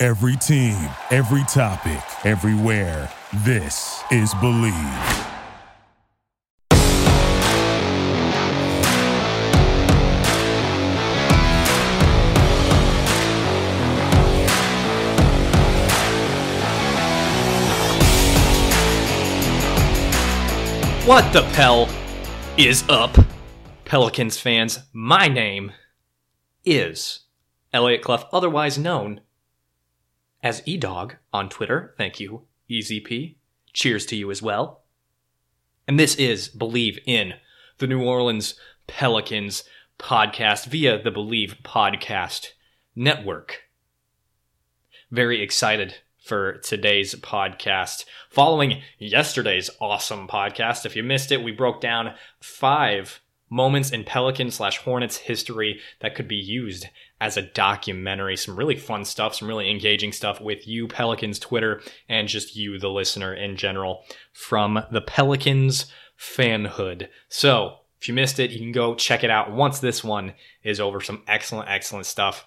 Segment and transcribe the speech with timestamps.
[0.00, 3.10] Every team, every topic, everywhere.
[3.38, 4.72] This is Believe.
[21.04, 21.88] What the Pell
[22.56, 23.18] is up,
[23.84, 24.78] Pelicans fans?
[24.92, 25.72] My name
[26.64, 27.22] is
[27.72, 29.22] Elliot Clough, otherwise known
[30.42, 31.94] as eDog on Twitter.
[31.96, 33.36] Thank you, EZP.
[33.72, 34.82] Cheers to you as well.
[35.86, 37.34] And this is Believe in
[37.78, 38.54] the New Orleans
[38.86, 39.64] Pelicans
[39.98, 42.48] podcast via the Believe Podcast
[42.94, 43.62] Network.
[45.10, 48.04] Very excited for today's podcast.
[48.28, 53.20] Following yesterday's awesome podcast, if you missed it, we broke down five
[53.50, 56.86] moments in Pelican slash Hornets history that could be used
[57.20, 58.36] as a documentary.
[58.36, 62.78] Some really fun stuff, some really engaging stuff with you, Pelicans Twitter, and just you,
[62.78, 65.86] the listener in general, from the Pelicans
[66.18, 67.08] fanhood.
[67.28, 70.78] So, if you missed it, you can go check it out once this one is
[70.78, 71.00] over.
[71.00, 72.46] Some excellent, excellent stuff.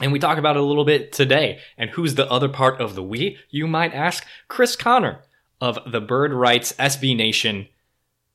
[0.00, 1.58] And we talk about it a little bit today.
[1.76, 4.24] And who's the other part of the we, you might ask?
[4.48, 5.22] Chris Connor
[5.60, 7.68] of the Bird Writes SB Nation.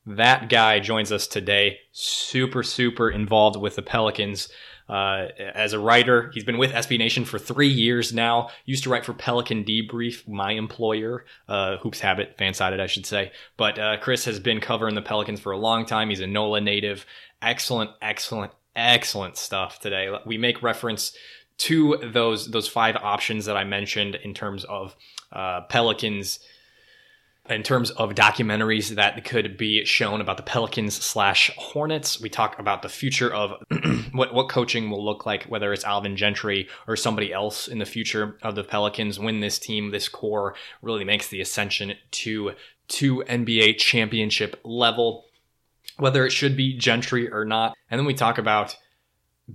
[0.06, 1.80] That guy joins us today.
[1.92, 4.48] Super, super involved with the Pelicans.
[4.88, 8.48] Uh, as a writer, he's been with SB Nation for three years now.
[8.64, 13.32] Used to write for Pelican Debrief, my employer, uh, Hoops Habit, Fansided, I should say.
[13.56, 16.08] But uh, Chris has been covering the Pelicans for a long time.
[16.08, 17.04] He's a NOLA native.
[17.42, 20.10] Excellent, excellent, excellent stuff today.
[20.24, 21.12] We make reference
[21.58, 24.96] to those those five options that I mentioned in terms of
[25.32, 26.38] uh, Pelicans,
[27.48, 32.20] in terms of documentaries that could be shown about the Pelicans slash Hornets.
[32.20, 33.62] We talk about the future of
[34.12, 37.86] what what coaching will look like, whether it's Alvin Gentry or somebody else in the
[37.86, 42.52] future of the Pelicans when this team, this core, really makes the ascension to
[42.88, 45.26] to NBA championship level,
[45.98, 47.76] whether it should be Gentry or not.
[47.90, 48.76] And then we talk about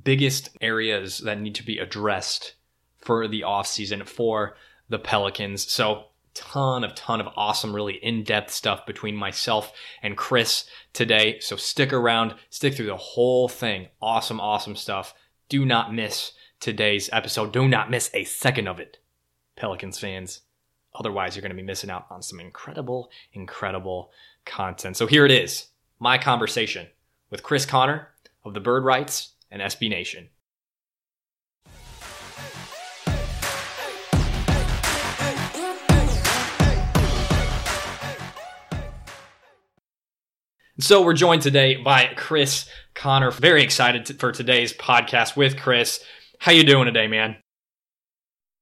[0.03, 2.55] biggest areas that need to be addressed
[2.97, 4.55] for the offseason for
[4.89, 5.69] the Pelicans.
[5.71, 9.71] So ton of ton of awesome really in-depth stuff between myself
[10.01, 11.39] and Chris today.
[11.39, 13.88] So stick around, stick through the whole thing.
[14.01, 15.13] Awesome awesome stuff.
[15.49, 17.51] Do not miss today's episode.
[17.51, 18.97] Do not miss a second of it.
[19.55, 20.41] Pelicans fans.
[20.95, 24.11] Otherwise, you're going to be missing out on some incredible incredible
[24.45, 24.97] content.
[24.97, 25.67] So here it is.
[25.99, 26.88] My conversation
[27.29, 28.09] with Chris Connor
[28.43, 30.29] of the Bird Writes and SB Nation.
[40.79, 43.29] So we're joined today by Chris Connor.
[43.29, 46.03] Very excited for today's podcast with Chris.
[46.39, 47.35] How you doing today, man?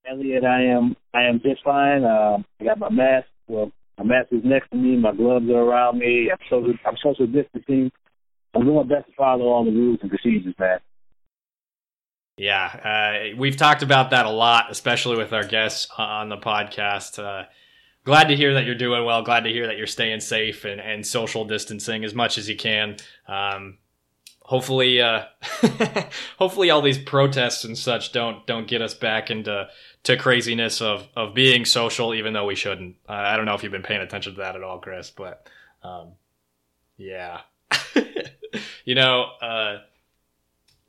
[0.06, 2.04] Elliot, I am I am just fine.
[2.04, 3.28] Uh, I got my mask.
[3.48, 4.98] Well, my mask is next to me.
[4.98, 6.30] My gloves are around me.
[6.30, 7.90] I'm social I'm social distancing.
[8.54, 10.80] I'm doing my best to follow all the rules and procedures, man.
[12.36, 17.24] Yeah, uh, we've talked about that a lot, especially with our guests on the podcast.
[17.24, 17.46] Uh,
[18.04, 19.22] glad to hear that you're doing well.
[19.22, 22.56] Glad to hear that you're staying safe and, and social distancing as much as you
[22.56, 22.98] can.
[23.28, 23.78] Um,
[24.42, 25.26] hopefully, uh,
[26.38, 29.68] hopefully, all these protests and such don't don't get us back into
[30.04, 32.96] to craziness of of being social, even though we shouldn't.
[33.08, 35.48] I don't know if you've been paying attention to that at all, Chris, but
[35.84, 36.14] um,
[36.98, 37.42] yeah,
[38.86, 39.78] you know uh,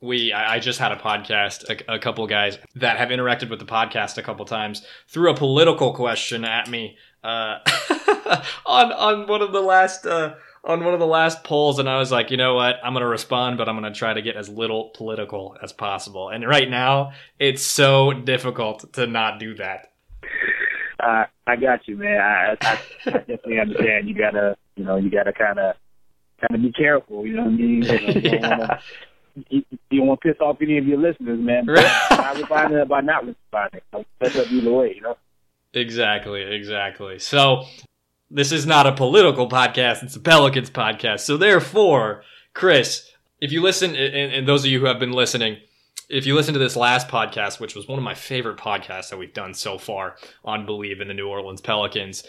[0.03, 3.65] we I, just had a podcast a, a, couple guys that have interacted with the
[3.65, 7.59] podcast a couple times threw a political question at me uh,
[8.65, 11.97] on on one of the last uh, on one of the last polls and I
[11.97, 12.77] was like you know what?
[12.83, 16.29] I'm gonna respond but I'm gonna try to get as little political as possible.
[16.29, 19.91] And right now it's so difficult to not do that.
[20.99, 22.19] Uh, I got you man.
[22.19, 24.07] I, I, I definitely understand.
[24.07, 25.75] You gotta you know you gotta kind of
[26.41, 27.83] kind of be careful you know what I mean?
[27.83, 28.77] You know,
[29.49, 31.65] you, you don't want to piss off any of your listeners, man.
[31.69, 33.81] I responding by not responding.
[34.19, 35.17] That's up either way, you know.
[35.73, 37.19] Exactly, exactly.
[37.19, 37.65] So
[38.29, 41.21] this is not a political podcast; it's a Pelicans podcast.
[41.21, 42.23] So therefore,
[42.53, 43.09] Chris,
[43.41, 45.57] if you listen, and, and those of you who have been listening,
[46.09, 49.17] if you listen to this last podcast, which was one of my favorite podcasts that
[49.17, 50.15] we've done so far
[50.45, 52.23] on Believe in the New Orleans Pelicans,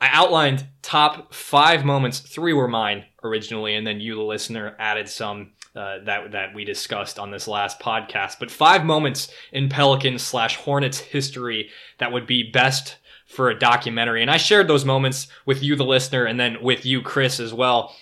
[0.00, 2.20] I outlined top five moments.
[2.20, 6.64] Three were mine originally, and then you, the listener, added some uh, that that we
[6.64, 8.38] discussed on this last podcast.
[8.40, 12.96] But five moments in Pelicans slash Hornets history that would be best
[13.26, 16.86] for a documentary, and I shared those moments with you, the listener, and then with
[16.86, 17.94] you, Chris, as well.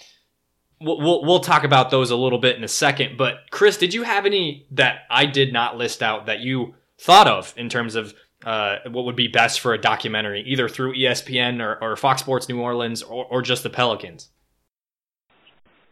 [0.80, 3.16] We'll, we'll, we'll talk about those a little bit in a second.
[3.16, 7.26] But Chris, did you have any that I did not list out that you thought
[7.26, 8.12] of in terms of
[8.44, 12.48] uh, what would be best for a documentary, either through ESPN or, or Fox Sports
[12.48, 14.28] New Orleans or, or just the Pelicans?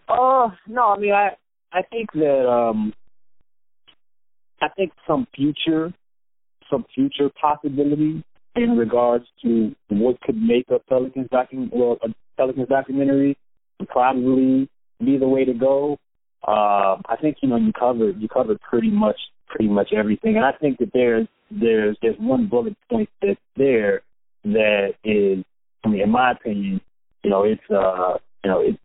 [0.08, 1.36] Uh, no, I mean, I
[1.72, 2.92] I think that um,
[4.60, 5.92] I think some future,
[6.70, 8.22] some future possibilities
[8.54, 13.36] in regards to what could make a Pelicans docu well, a Pelicans documentary
[13.78, 14.68] would probably
[15.00, 15.98] be the way to go.
[16.46, 19.16] Uh, I think you know you covered you covered pretty much
[19.48, 24.02] pretty much everything, and I think that there's there's there's one bullet point that's there
[24.44, 25.44] that is,
[25.84, 26.80] I mean, in my opinion,
[27.22, 28.78] you know, it's uh, you know, it's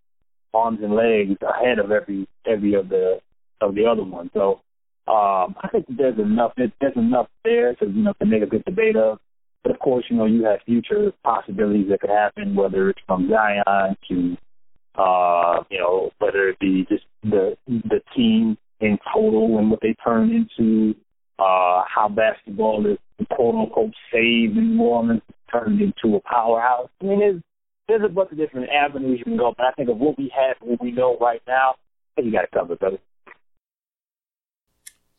[0.57, 3.19] arms and legs ahead of every every of the
[3.61, 4.29] of the other one.
[4.33, 4.61] So
[5.07, 8.65] um, I think there's enough there's enough there to you know to make a good
[8.65, 9.19] debate of.
[9.63, 13.29] But of course, you know, you have future possibilities that could happen, whether it's from
[13.29, 14.37] Zion to
[14.97, 19.95] uh, you know, whether it be just the the team in total and what they
[20.03, 20.95] turn into,
[21.39, 22.97] uh, how basketball is
[23.31, 25.21] quote unquote saved in New Orleans,
[25.51, 26.89] turned into a powerhouse.
[27.01, 27.41] I mean, there's
[27.97, 30.31] there's a bunch of different avenues you can go, but I think of what we
[30.35, 31.75] have, what we know right now,
[32.17, 32.97] you got to cover, brother.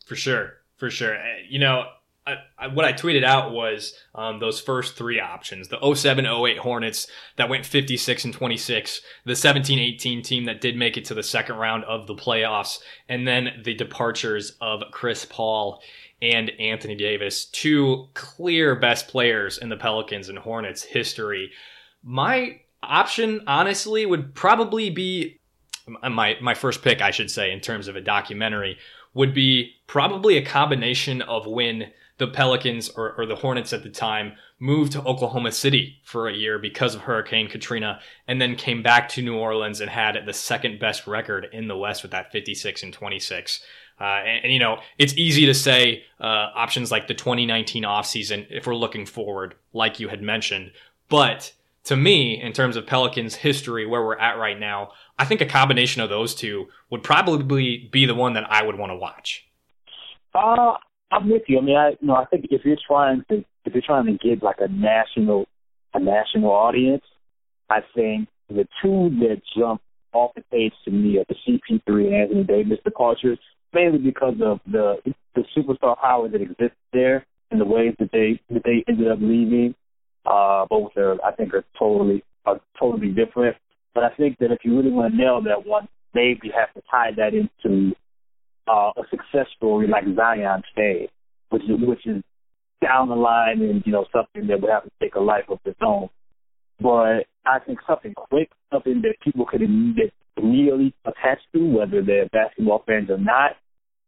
[0.05, 1.15] For sure, for sure.
[1.15, 1.85] Uh, you know,
[2.25, 6.57] I, I, what I tweeted out was um, those first three options the 07 08
[6.57, 11.13] Hornets that went 56 and 26, the 17 18 team that did make it to
[11.13, 15.81] the second round of the playoffs, and then the departures of Chris Paul
[16.21, 21.51] and Anthony Davis, two clear best players in the Pelicans and Hornets history.
[22.03, 25.39] My option, honestly, would probably be
[25.87, 28.77] my my first pick, I should say, in terms of a documentary,
[29.13, 33.89] would be probably a combination of when the Pelicans or, or, the Hornets at the
[33.89, 38.83] time moved to Oklahoma City for a year because of Hurricane Katrina, and then came
[38.83, 42.33] back to New Orleans and had the second best record in the West with that
[42.33, 43.63] 56 and 26.
[44.01, 48.45] Uh, and, and, you know, it's easy to say uh, options like the 2019 offseason
[48.49, 50.71] if we're looking forward, like you had mentioned.
[51.07, 51.53] But
[51.89, 55.45] to me, in terms of Pelicans history, where we're at right now, I think a
[55.47, 59.47] combination of those two would probably be the one that I would want to watch.
[60.35, 60.73] Uh,
[61.11, 61.57] I'm with you.
[61.57, 64.11] I mean, I you know, I think if you're trying to if you're trying to
[64.23, 65.47] get like a national
[65.95, 67.01] a national audience,
[67.71, 69.81] I think the two that jump
[70.13, 73.39] off the page to me are the CP3 and Anthony Davis departures
[73.73, 74.97] mainly because of the
[75.33, 79.17] the superstar power that exists there and the ways that they that they ended up
[79.19, 79.73] leaving.
[80.25, 83.55] Uh, both are I think are totally are totally different.
[83.93, 86.73] But I think that if you really want to nail that one, maybe you have
[86.73, 87.95] to tie that into
[88.67, 91.09] uh, a success story like Zion stayed,
[91.49, 92.23] which is which is
[92.81, 95.59] down the line and you know something that would have to take a life of
[95.65, 96.09] its own.
[96.79, 102.83] But I think something quick, something that people could immediately attach to, whether they're basketball
[102.87, 103.57] fans or not,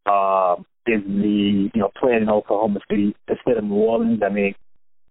[0.06, 4.20] uh, is the you know playing in Oklahoma City instead of New Orleans.
[4.24, 4.54] I mean,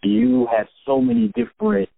[0.03, 1.89] you have so many different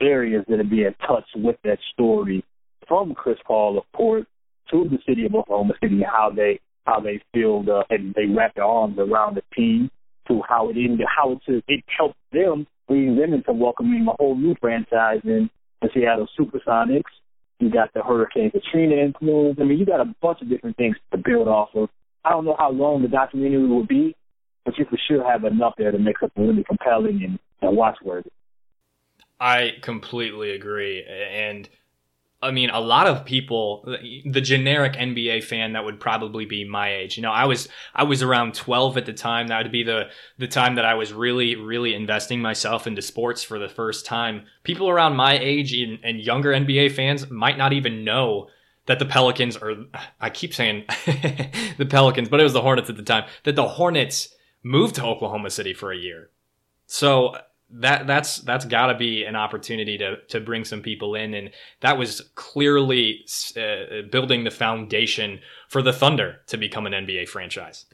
[0.00, 2.44] areas that are being touched with that story
[2.88, 4.26] from Chris Paul, of course,
[4.70, 8.26] to the city of Oklahoma City, how they how they feel the, uh, and they
[8.26, 9.90] wrap their arms around the team,
[10.28, 14.34] to how it ended, how it it helped them bring them into welcoming a whole
[14.34, 15.50] new franchise in
[15.82, 17.02] the Seattle Supersonics.
[17.58, 19.58] You got the Hurricane Katrina influence.
[19.60, 21.90] I mean, you got a bunch of different things to build off of.
[22.24, 24.16] I don't know how long the documentary will be,
[24.64, 28.30] but you for sure have enough there to make something really compelling and, and watchworthy.
[29.38, 31.04] I completely agree.
[31.04, 31.68] And
[32.42, 33.84] I mean, a lot of people,
[34.24, 37.16] the generic NBA fan that would probably be my age.
[37.16, 39.48] You know, I was I was around 12 at the time.
[39.48, 43.42] That would be the the time that I was really really investing myself into sports
[43.42, 44.44] for the first time.
[44.62, 48.48] People around my age and, and younger NBA fans might not even know
[48.86, 49.74] that the Pelicans are,
[50.20, 50.84] I keep saying
[51.76, 53.24] the Pelicans, but it was the Hornets at the time.
[53.44, 56.30] That the Hornets moved to Oklahoma City for a year.
[56.86, 57.36] So
[57.72, 61.50] that that's that's got to be an opportunity to to bring some people in, and
[61.80, 63.24] that was clearly
[63.56, 67.86] uh, building the foundation for the Thunder to become an NBA franchise.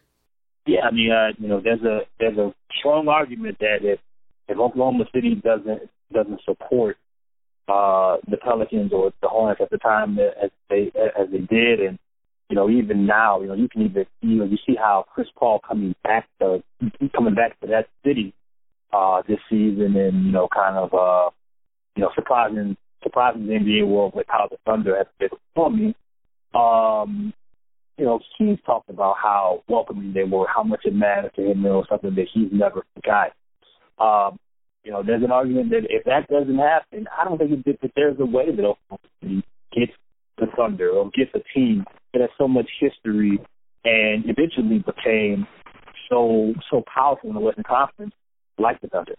[0.67, 4.01] Yeah, I mean, uh, you know, there's a there's a strong argument that if
[4.49, 6.97] if Oklahoma City doesn't doesn't support
[7.69, 11.99] uh, the Pelicans or the Hornets at the time as they as they did, and
[12.49, 15.29] you know, even now, you know, you can even you know you see how Chris
[15.39, 16.63] Paul coming back to
[17.15, 18.35] coming back to that city
[18.93, 21.29] uh this season and you know kind of uh
[21.97, 25.95] you know surprising surprising the NBA world with how the Thunder have been performing.
[26.55, 27.33] Um,
[27.99, 31.63] you know, he's talked about how welcoming they were, how much it mattered to him,
[31.63, 33.33] you know, something that he's never forgot.
[33.99, 34.39] Um,
[34.85, 38.19] you know, there's an argument that if that doesn't happen, I don't think that, there's
[38.21, 39.93] a way that Oklahoma City gets
[40.39, 43.39] the Thunder or gets a team that has so much history
[43.85, 45.47] and eventually became
[46.09, 48.15] so so powerful in the Western Conference
[48.59, 49.15] like the Thunder.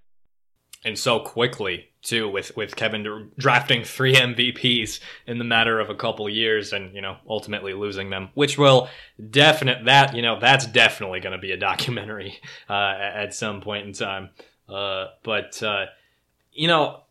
[0.85, 5.95] And so quickly too with with Kevin drafting three MVPs in the matter of a
[5.95, 8.87] couple years and you know ultimately losing them which will
[9.29, 12.37] definite that you know that's definitely going to be a documentary
[12.69, 14.29] uh, at some point in time.
[14.69, 15.85] Uh, but uh,
[16.51, 17.01] you know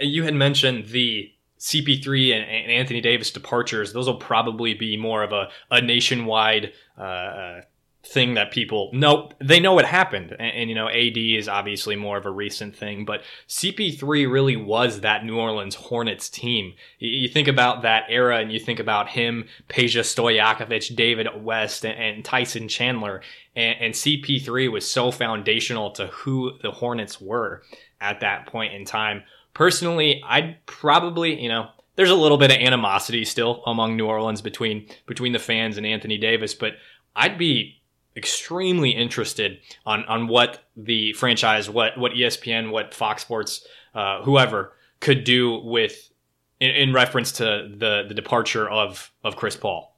[0.00, 1.30] you had mentioned the
[1.62, 6.72] CP3 and, and, Anthony Davis departures those will probably be more of a, a nationwide
[6.98, 7.60] uh, uh,
[8.04, 10.32] thing that people know they know what happened.
[10.32, 14.56] And, and, you know AD is obviously more of a recent thing but CP3 really
[14.56, 16.74] was that New Orleans Hornets team.
[16.98, 21.86] You, you think about that era and you think about him Peja Stojakovic David West
[21.86, 23.22] and, and Tyson Chandler
[23.54, 27.62] and, and CP3 was so foundational to who the Hornets were
[28.00, 29.22] at that point in time
[29.54, 34.40] personally I'd probably you know there's a little bit of animosity still among New Orleans
[34.40, 36.74] between between the fans and Anthony Davis but
[37.14, 37.82] I'd be
[38.16, 44.72] extremely interested on on what the franchise, what what ESPN, what Fox Sports, uh, whoever
[45.00, 46.10] could do with
[46.60, 49.96] in, in, reference to the the departure of of Chris Paul.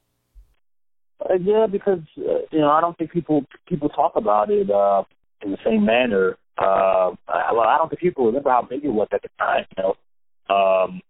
[1.20, 5.04] Uh, yeah, because uh, you know I don't think people people talk about it uh,
[5.44, 6.36] in the same manner.
[6.56, 9.64] Uh, well, I don't think people remember how big it was at the time.
[9.76, 11.00] You know, um,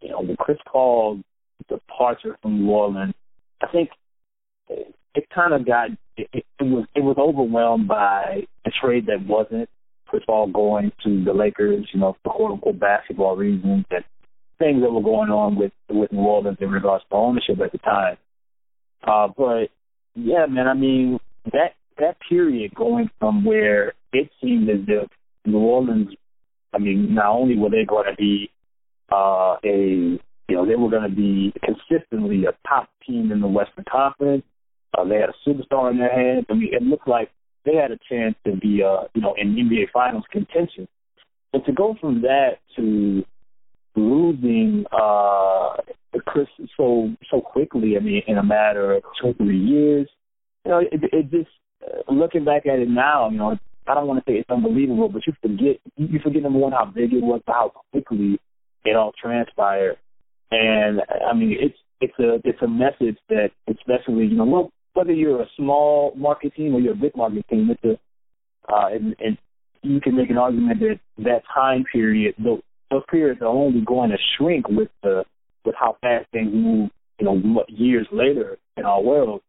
[0.00, 1.20] you know, the Chris Paul
[1.68, 3.14] departure from New Orleans.
[3.60, 3.90] I think
[5.14, 9.68] it kind of got it, it, was it was overwhelmed by a trade that wasn't
[10.06, 14.04] Chris Paul going to the Lakers, you know, for quote unquote basketball reasons and
[14.58, 17.78] things that were going on with with New Orleans in regards to ownership at the
[17.78, 18.16] time.
[19.06, 19.68] Uh, but
[20.14, 25.08] yeah, man, I mean that that period going from where it seemed as if
[25.44, 26.08] New Orleans,
[26.72, 28.50] I mean, not only were they going to be
[29.10, 30.18] uh, a
[30.48, 34.44] you know they were going to be consistently a top team in the Western Conference
[34.96, 36.46] uh, they had a superstar in their hands.
[36.50, 37.30] I mean, it looked like
[37.64, 40.86] they had a chance to be, uh, you know, in NBA Finals contention.
[41.52, 43.24] But to go from that to
[43.94, 45.76] losing uh,
[46.26, 50.08] Chris so so quickly, I mean, in a matter of two three years,
[50.64, 51.50] you know, it, it just
[52.08, 55.26] looking back at it now, you know, I don't want to say it's unbelievable, but
[55.26, 58.38] you forget you forget number one how big it was, how quickly
[58.84, 59.96] it all transpired,
[60.50, 65.42] and I mean, it's it's a it's a message that especially you know whether you're
[65.42, 69.38] a small market team or you're a big market team, it's a, uh, and, and
[69.82, 72.60] you can make an argument that that time period, those,
[72.90, 75.24] those periods are only going to shrink with the
[75.64, 79.40] with how fast things move, you know, years later in our world.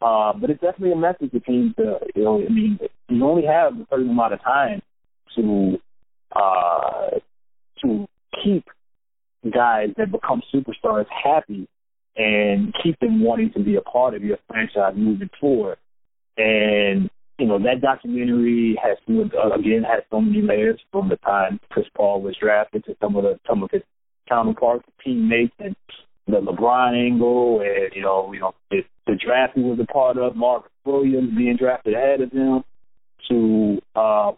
[0.00, 2.78] Uh, but it's definitely a message to teams to, you know, I mean,
[3.08, 4.80] you only have a certain amount of time
[5.36, 5.78] to
[6.34, 7.10] uh,
[7.82, 8.06] to
[8.44, 8.64] keep
[9.52, 11.68] guys that become superstars happy
[12.16, 15.78] and keep them wanting to be a part of your franchise moving forward.
[16.36, 21.86] And you know that documentary has again has so many layers from the time Chris
[21.96, 23.82] Paul was drafted to some of the some of his
[24.28, 25.74] counterparts, teammates, and
[26.26, 30.18] the LeBron angle, and you know you know the, the draft he was a part
[30.18, 32.62] of, Mark Williams being drafted ahead of him,
[33.28, 34.32] to uh,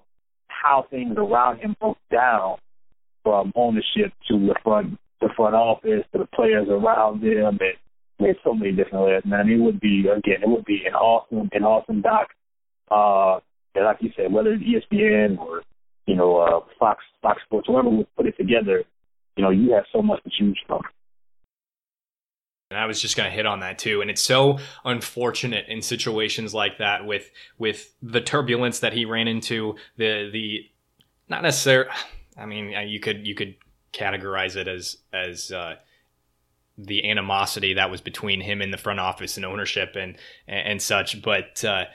[0.46, 2.56] how things around him broke down
[3.22, 7.76] from ownership to the front the front office to the players around them, and
[8.18, 9.50] there's so many different layers, man.
[9.50, 12.28] It would be again, it would be an awesome, an awesome doc.
[12.90, 13.40] Uh,
[13.74, 15.62] that like you said, whether it's ESPN or
[16.06, 18.84] you know uh, Fox, Fox Sports, whoever would put it together,
[19.36, 20.80] you know, you have so much to choose from.
[22.70, 24.00] And I was just going to hit on that too.
[24.00, 29.26] And it's so unfortunate in situations like that with with the turbulence that he ran
[29.26, 30.70] into, the the
[31.28, 31.90] not necessarily.
[32.38, 33.56] I mean, you could you could
[33.92, 35.76] categorize it as as uh,
[36.78, 40.82] the animosity that was between him and the front office and ownership and and, and
[40.82, 41.20] such.
[41.22, 41.86] But uh,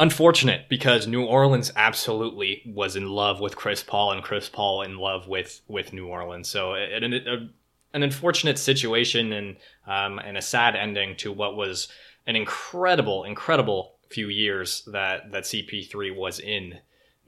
[0.00, 4.96] unfortunate because New Orleans absolutely was in love with Chris Paul and Chris Paul in
[4.96, 6.48] love with with New Orleans.
[6.48, 7.48] So it, it, a,
[7.94, 11.88] an unfortunate situation and um, and a sad ending to what was
[12.26, 16.78] an incredible incredible few years that that CP3 was in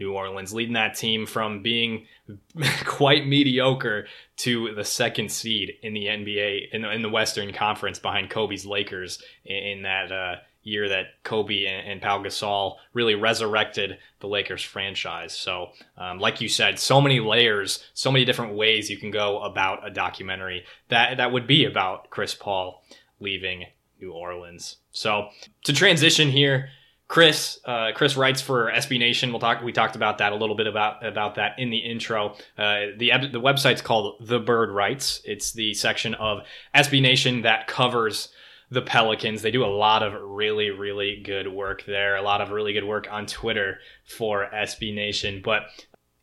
[0.00, 2.07] New Orleans, leading that team from being
[2.85, 4.07] quite mediocre
[4.38, 8.64] to the second seed in the NBA in the, in the Western Conference behind Kobe's
[8.64, 14.26] Lakers in, in that uh, year that Kobe and, and Pau Gasol really resurrected the
[14.26, 15.37] Lakers franchise.
[15.37, 19.40] So, um, like you said, so many layers, so many different ways you can go
[19.40, 22.85] about a documentary that that would be about Chris Paul
[23.21, 23.67] leaving
[24.00, 24.76] New Orleans.
[24.93, 25.29] So,
[25.64, 26.71] to transition here
[27.11, 29.33] Chris, uh, Chris writes for SB Nation.
[29.33, 29.64] We'll talk.
[29.64, 32.37] We talked about that a little bit about about that in the intro.
[32.57, 35.21] Uh, the the website's called The Bird Writes.
[35.25, 38.29] It's the section of SB Nation that covers
[38.71, 39.43] the Pelicans.
[39.43, 42.17] They do a lot of really really good work there.
[42.17, 45.43] A lot of really good work on Twitter for SB Nation.
[45.45, 45.62] But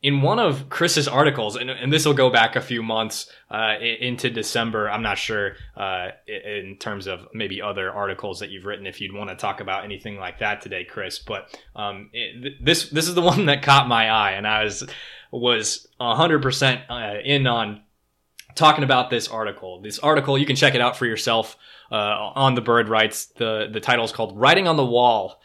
[0.01, 3.73] in one of Chris's articles, and, and this will go back a few months uh,
[3.79, 4.89] into December.
[4.89, 9.13] I'm not sure uh, in terms of maybe other articles that you've written if you'd
[9.13, 11.17] want to talk about anything like that today, Chris.
[11.17, 14.87] But um, it, this this is the one that caught my eye, and I was
[15.31, 17.81] was 100 percent uh, in on
[18.53, 19.81] talking about this article.
[19.81, 21.57] This article you can check it out for yourself
[21.91, 23.25] uh, on the Bird Writes.
[23.25, 25.41] the The title is called "Writing on the Wall."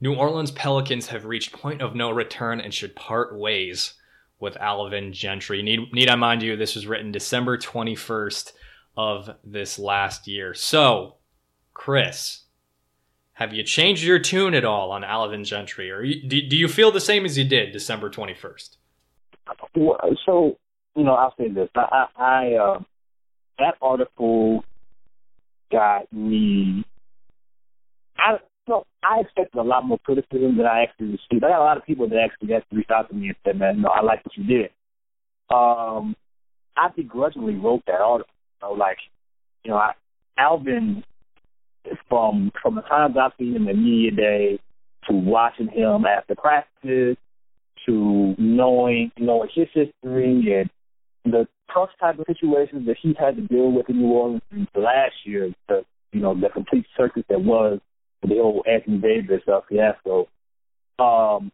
[0.00, 3.94] New Orleans Pelicans have reached point of no return and should part ways
[4.38, 5.62] with Alvin Gentry.
[5.62, 8.52] Need, need I mind you, this was written December 21st
[8.96, 10.52] of this last year.
[10.52, 11.16] So,
[11.72, 12.42] Chris,
[13.34, 16.90] have you changed your tune at all on Alvin Gentry, or do, do you feel
[16.90, 18.76] the same as you did December 21st?
[20.26, 20.58] So,
[20.94, 21.68] you know, I'll say this.
[21.74, 22.82] I, I, I uh,
[23.58, 24.64] that article
[25.74, 26.84] got me.
[28.16, 31.44] I so I expected a lot more criticism than I actually received.
[31.44, 33.58] I got a lot of people that actually actually reached out to me and said,
[33.58, 34.70] "Man, no, I like what you did."
[35.54, 36.16] Um,
[36.76, 38.32] I begrudgingly wrote that article.
[38.62, 38.98] You know, like,
[39.64, 39.92] you know, I,
[40.38, 41.04] Alvin,
[42.08, 44.58] from from the times I've seen him in media day
[45.08, 47.16] to watching him after practice
[47.86, 50.70] to knowing knowing his history and
[51.24, 54.42] the tough type of situations that he had to deal with in New Orleans
[54.74, 57.80] last year, the you know the complete circus that was
[58.22, 60.28] the old Anthony Davis uh, fiasco.
[60.98, 61.50] Um,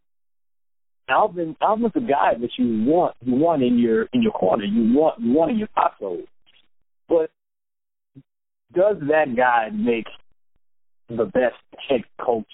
[1.09, 4.97] Alvin, Alvin's a guy that you want, you want in your in your corner, you
[4.97, 6.27] want, you want in your household.
[7.09, 7.31] But
[8.73, 10.07] does that guy make
[11.09, 11.57] the best
[11.89, 12.47] head coach?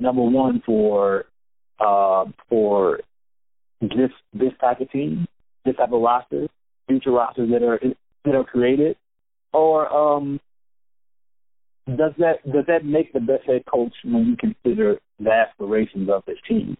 [0.00, 1.26] Number one for
[1.78, 3.00] uh, for
[3.80, 5.26] this this type of team,
[5.66, 6.48] this type of roster,
[6.88, 7.80] future rosters that are
[8.24, 8.96] that are created,
[9.52, 10.40] or um,
[11.86, 16.24] does that does that make the best head coach when you consider the aspirations of
[16.26, 16.76] his team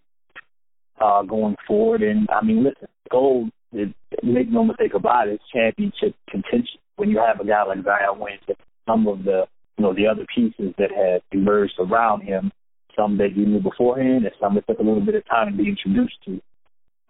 [0.99, 2.01] uh, going forward?
[2.01, 3.89] And I mean, listen, gold is
[4.23, 6.79] make no mistake about it, championship contention.
[6.95, 8.55] When you have a guy like Zion Williamson,
[8.87, 9.45] some of the
[9.77, 12.51] you know the other pieces that have emerged around him,
[12.97, 15.57] some that you knew beforehand, and some that took a little bit of time to
[15.57, 16.41] be introduced to.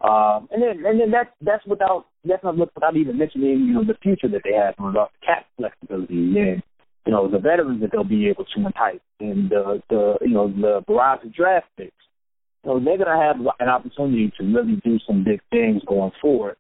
[0.01, 3.83] Um, and then and then that's that's without that's not without even mentioning you know
[3.83, 6.62] the future that they have with the cap flexibility and
[7.07, 10.49] you know, the veterans that they'll be able to entice and the, the you know,
[10.49, 11.93] the barrage of draft picks.
[12.65, 16.57] So they're to have an opportunity to really do some big things going forward.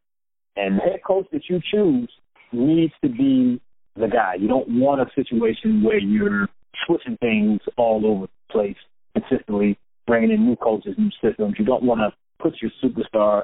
[0.55, 2.09] And the head coach that you choose
[2.53, 3.61] needs to be
[3.97, 4.35] the guy.
[4.39, 6.47] You don't want a situation where you're
[6.85, 8.77] switching things all over the place
[9.13, 11.55] consistently, bringing in new coaches, new systems.
[11.59, 13.43] You don't want to put your superstar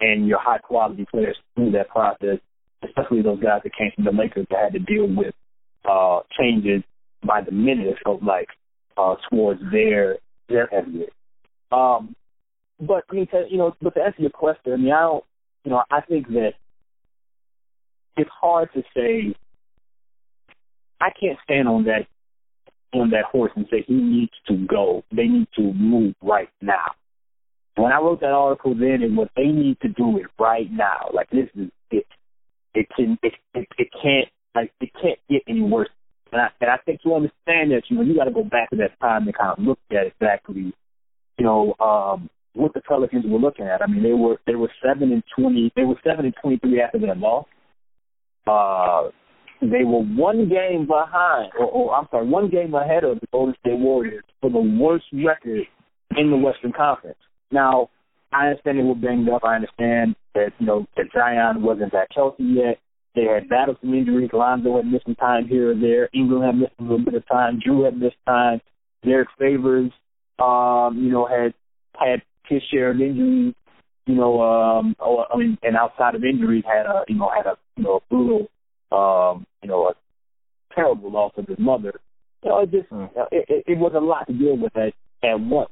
[0.00, 2.38] and your high quality players through that process,
[2.82, 5.34] especially those guys that came from the Lakers that had to deal with
[5.88, 6.82] uh, changes
[7.26, 7.86] by the minute.
[7.86, 8.48] It felt like
[8.96, 11.12] uh, towards their their exit.
[11.72, 12.14] Um,
[12.80, 15.24] but I mean, to, you know, but to answer your question, I mean, I don't,
[15.64, 16.52] you know, I think that
[18.16, 19.34] it's hard to say.
[21.00, 22.06] I can't stand on that
[22.94, 25.02] on that horse and say he needs to go.
[25.10, 26.92] They need to move right now.
[27.76, 31.10] When I wrote that article, then it was they need to do it right now.
[31.12, 32.06] Like this is it.
[32.74, 35.88] It can it it, it can't like it can't get any worse.
[36.32, 38.70] And I, and I think to understand that, you know, you got to go back
[38.70, 40.72] to that time and kind of look at exactly,
[41.38, 43.82] you know, um, what the Pelicans were looking at.
[43.82, 45.72] I mean, they were they were seven and twenty.
[45.76, 47.46] They were seven and twenty three after that loss.
[48.46, 49.10] Uh,
[49.60, 53.54] they were one game behind, or, or I'm sorry, one game ahead of the Golden
[53.60, 55.62] State Warriors for the worst record
[56.16, 57.18] in the Western Conference.
[57.50, 57.90] Now,
[58.32, 59.44] I understand they were banged up.
[59.44, 62.78] I understand that you know that Zion wasn't that healthy yet.
[63.14, 64.30] They had battled some injuries.
[64.32, 66.08] Lonzo had missed some time here or there.
[66.12, 67.60] Ingram had missed a little bit of time.
[67.64, 68.60] Jrue had missed time.
[69.04, 69.92] Derrick Favors,
[70.40, 71.54] um, you know, had
[71.94, 73.54] had his share of injuries.
[74.06, 77.46] You know, um, or, I mean, and outside of injuries, had a you know had
[77.46, 78.48] a you know a brutal,
[78.90, 79.94] um, you know, a
[80.74, 82.00] terrible loss of his mother.
[82.42, 83.08] You know, it just mm.
[83.30, 85.70] it, it, it was a lot to deal with at at once.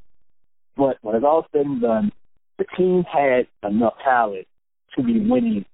[0.77, 2.13] But when it's all said and done,
[2.59, 4.47] the team had enough talent
[4.97, 5.65] to be winning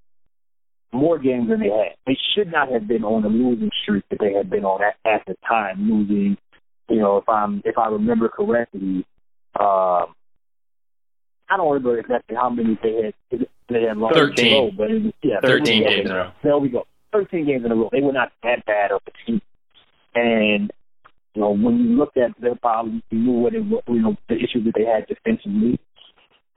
[0.93, 1.97] more games than they had.
[2.07, 4.97] They should not have been on the losing streak that they had been on at,
[5.05, 6.37] at the time, losing.
[6.89, 9.05] You know, if I'm if I remember correctly,
[9.61, 10.15] um,
[11.51, 13.47] I don't remember exactly how many they had.
[13.69, 14.47] They had lost 13.
[14.47, 16.31] in a row, but it was, yeah, 13 games in a row.
[16.43, 16.87] There we go.
[17.13, 17.91] 13 games in a row.
[17.93, 19.43] They were not that bad of a team.
[20.15, 20.73] And,
[21.35, 24.17] you know, when you looked at their problems, you knew what it was, you know,
[24.29, 25.79] the issues that they had defensively.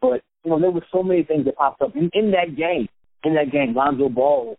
[0.02, 2.88] But, you know, there were so many things that popped up in, in that game.
[3.24, 4.58] In that game, Lonzo Ball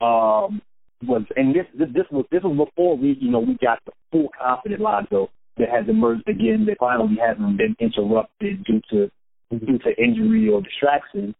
[0.00, 0.60] um,
[1.06, 3.92] was, and this, this this was this was before we, you know, we got the
[4.10, 6.66] full confident Lonzo that has emerged again.
[6.66, 9.10] That finally hasn't been interrupted due to
[9.56, 11.34] due to injury or distraction.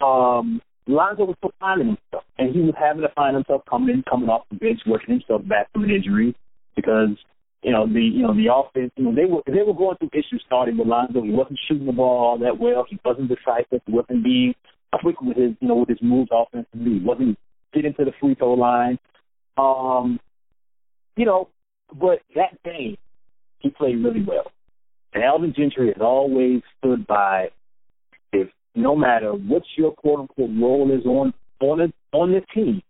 [0.00, 4.30] Um, Lonzo was finding himself, and he was having to find himself coming in, coming
[4.30, 6.34] off the bench, working himself back from an injury
[6.76, 7.10] because
[7.62, 8.92] you know the you know the offense.
[8.96, 11.22] You know they were they were going through issues starting with Lonzo.
[11.22, 12.86] He wasn't shooting the ball all that well.
[12.88, 13.82] He wasn't decisive.
[13.86, 14.54] He wasn't being
[15.00, 16.98] quick with his you know with his moves offensively.
[16.98, 17.38] He wasn't
[17.72, 18.98] getting to the free throw line.
[19.58, 20.18] Um,
[21.16, 21.48] you know,
[21.92, 22.96] but that game
[23.58, 24.50] he played really well.
[25.12, 27.50] And Alvin Gentry has always stood by
[28.32, 32.82] if no matter what your quote unquote role is on on a, on the team,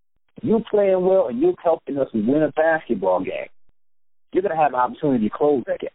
[0.42, 3.48] you're playing well and you're helping us win a basketball game,
[4.32, 5.90] you're gonna have an opportunity to close that game.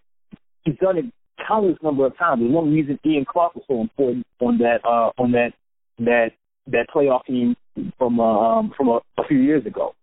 [0.63, 1.05] He's done it
[1.47, 2.41] countless number of times.
[2.41, 5.51] There's one reason Ian Clark was so important on that uh on that
[5.99, 6.31] that
[6.67, 7.55] that playoff team
[7.97, 9.93] from uh, um from a, a few years ago.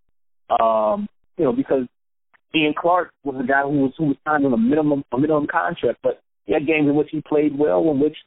[0.49, 1.87] Um, you know, because
[2.55, 5.47] Ian Clark was a guy who was who was signed on a minimum a minimum
[5.47, 8.17] contract, but he had games in which he played well, in which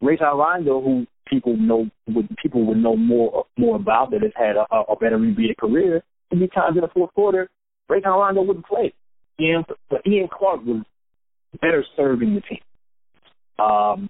[0.00, 4.56] Rajon Rondo, who people know would people would know more more about that has had
[4.56, 7.48] a, a better NBA career, be times in the fourth quarter,
[7.88, 8.92] Rajon Rondo wouldn't play.
[9.40, 10.82] Ian, but Ian Clark was
[11.60, 12.60] better serving the team.
[13.58, 14.08] Um,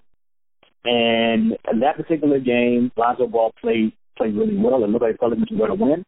[0.85, 4.85] and in that particular game, Lonzo Ball played played really well.
[4.85, 6.04] It looked like the Pelicans were going to win.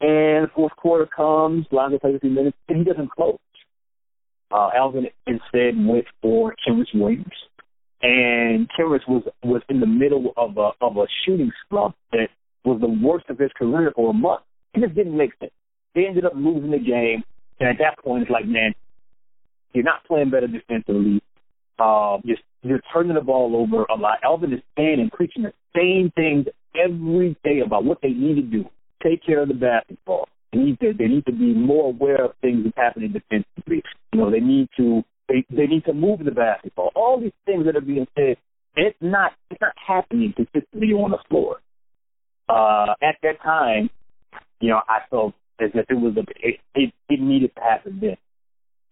[0.00, 3.38] And fourth quarter comes, Lonzo plays a few minutes, and he doesn't close.
[4.50, 7.26] Uh, Alvin instead went for Kenrich Williams,
[8.02, 12.28] and Kenrich was was in the middle of a of a shooting slump that
[12.64, 14.42] was the worst of his career for a month.
[14.74, 15.52] It just didn't make sense.
[15.94, 17.24] They ended up losing the game,
[17.60, 18.74] and at that point, it's like, man,
[19.72, 21.22] you're not playing better defensively.
[21.78, 24.18] Uh, you're, you're turning the ball over a lot.
[24.24, 28.42] Alvin is saying and preaching the same things every day about what they need to
[28.42, 28.64] do.
[29.02, 30.28] Take care of the basketball.
[30.52, 33.82] They need to they need to be more aware of things that's happening defensively.
[34.12, 36.92] You know, they need to they they need to move the basketball.
[36.94, 38.36] All these things that are being said,
[38.74, 41.60] it's not it's not happening consistently on the floor.
[42.48, 43.90] Uh, at that time,
[44.60, 47.98] you know, I felt as if it was a it it, it needed to happen
[48.00, 48.16] then.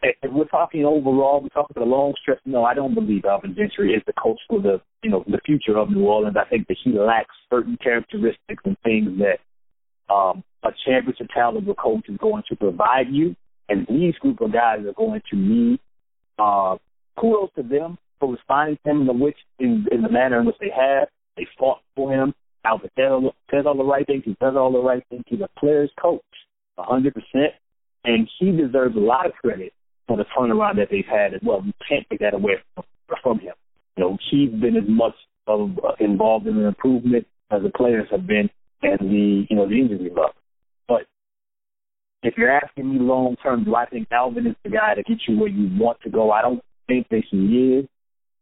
[0.02, 2.38] If we're talking overall, we're talking the long stretch.
[2.44, 5.78] No, I don't believe Alvin Gentry is the coach for the you know the future
[5.78, 6.36] of New Orleans.
[6.38, 12.04] I think that he lacks certain characteristics and things that um, a championship caliber coach
[12.08, 13.34] is going to provide you,
[13.68, 15.80] and these group of guys are going to need.
[16.38, 16.76] Uh,
[17.18, 20.46] kudos to them for responding to him in the which in, in the manner in
[20.46, 21.08] which they have.
[21.36, 22.34] They fought for him.
[22.64, 24.22] Alvin says all the right things.
[24.24, 25.24] He does all the right things.
[25.26, 26.22] He's a player's coach,
[26.78, 27.52] a hundred percent,
[28.04, 29.72] and he deserves a lot of credit
[30.06, 31.62] for the turnaround that they've had as well.
[31.64, 32.84] You can't take that away from,
[33.22, 33.54] from him.
[33.96, 35.14] You know, he's been as much
[35.46, 38.50] of uh, involved in the improvement as the players have been,
[38.82, 40.34] and the you know the injury luck.
[40.88, 41.02] But
[42.22, 45.18] if you're asking me long term, do I think Alvin is the guy to get
[45.28, 46.30] you where you want to go?
[46.30, 47.86] I don't think that he is.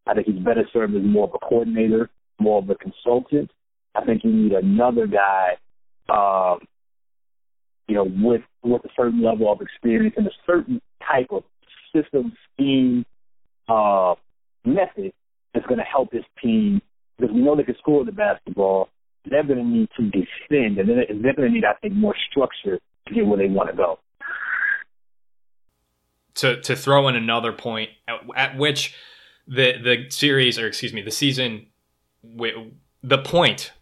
[0.07, 3.51] I think he's better served as more of a coordinator, more of a consultant.
[3.95, 5.57] I think you need another guy,
[6.09, 6.61] um,
[7.89, 11.43] you know, with with a certain level of experience and a certain type of
[11.95, 13.05] system scheme
[13.69, 14.15] uh,
[14.65, 15.13] method
[15.53, 16.81] that's going to help this team
[17.19, 18.89] because we know they can score the basketball.
[19.29, 22.15] They're going to need to defend, and they're, they're going to need, I think, more
[22.31, 23.99] structure to get where they want to go.
[26.37, 28.97] To to throw in another point at, at which
[29.47, 31.67] the the series, or excuse me, the season,
[32.25, 33.73] the point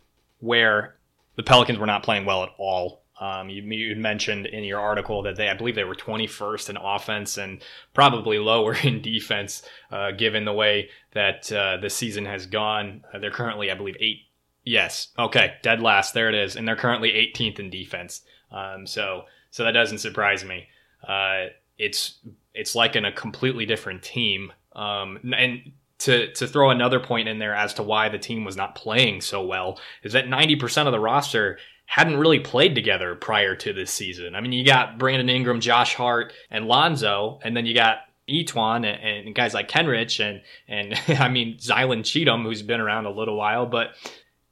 [0.41, 0.97] where
[1.37, 5.23] the Pelicans were not playing well at all um, you, you, mentioned in your article
[5.23, 10.13] that they, I believe, they were 21st in offense and probably lower in defense, uh,
[10.13, 13.05] given the way that uh, the season has gone.
[13.13, 14.23] Uh, they're currently, I believe, eight.
[14.65, 16.15] Yes, okay, dead last.
[16.15, 18.23] There it is, and they're currently 18th in defense.
[18.51, 20.69] Um, so, so that doesn't surprise me.
[21.07, 21.47] Uh,
[21.79, 22.19] it's
[22.55, 24.53] it's like in a completely different team.
[24.75, 28.57] Um, and to to throw another point in there as to why the team was
[28.57, 31.59] not playing so well is that 90% of the roster
[31.91, 34.37] hadn't really played together prior to this season.
[34.37, 38.87] I mean, you got Brandon Ingram, Josh Hart, and Lonzo, and then you got E'Twaun
[38.87, 43.11] and, and guys like Kenrich and and I mean Zylan Cheatham, who's been around a
[43.11, 43.95] little while, but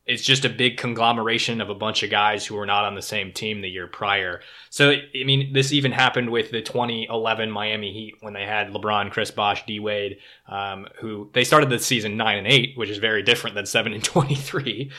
[0.04, 3.02] it's just a big conglomeration of a bunch of guys who were not on the
[3.02, 4.40] same team the year prior.
[4.68, 9.12] So, I mean, this even happened with the 2011 Miami Heat when they had LeBron,
[9.12, 10.16] Chris Bosh, D Wade,
[10.48, 13.92] um, who they started the season nine and eight, which is very different than seven
[13.92, 14.90] and 23.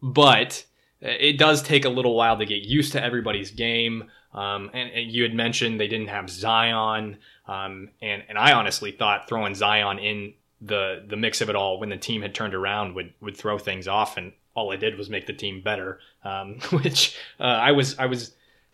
[0.00, 0.64] But
[1.02, 4.04] it does take a little while to get used to everybody's game.
[4.32, 8.90] Um, and, and, you had mentioned they didn't have Zion, um, and and I honestly
[8.90, 12.54] thought throwing Zion in the the mix of it all when the team had turned
[12.54, 15.98] around would would throw things off, and all I did was make the team better,
[16.24, 18.32] um, which uh, I was I was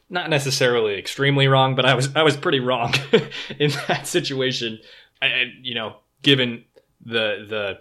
[0.08, 2.94] not necessarily extremely wrong, but I was I was pretty wrong
[3.58, 4.78] in that situation.
[5.20, 6.64] And you know, given
[7.04, 7.80] the the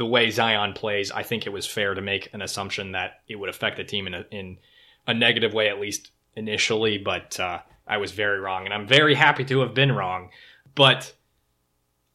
[0.00, 3.36] the way Zion plays, I think it was fair to make an assumption that it
[3.36, 4.56] would affect the team in a, in
[5.06, 6.96] a negative way, at least initially.
[6.96, 10.30] But uh, I was very wrong, and I'm very happy to have been wrong.
[10.74, 11.12] But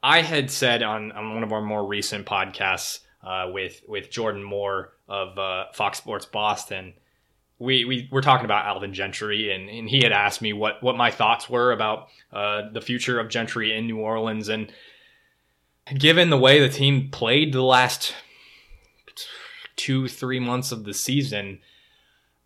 [0.02, 4.44] I had said on, on one of our more recent podcasts uh, with with Jordan
[4.44, 6.96] Moore of uh, Fox Sports Boston.
[7.60, 10.98] We, we were talking about Alvin Gentry, and, and he had asked me what, what
[10.98, 14.50] my thoughts were about uh, the future of Gentry in New Orleans.
[14.50, 14.74] And
[15.94, 18.16] given the way the team played the last
[19.76, 21.60] two, three months of the season,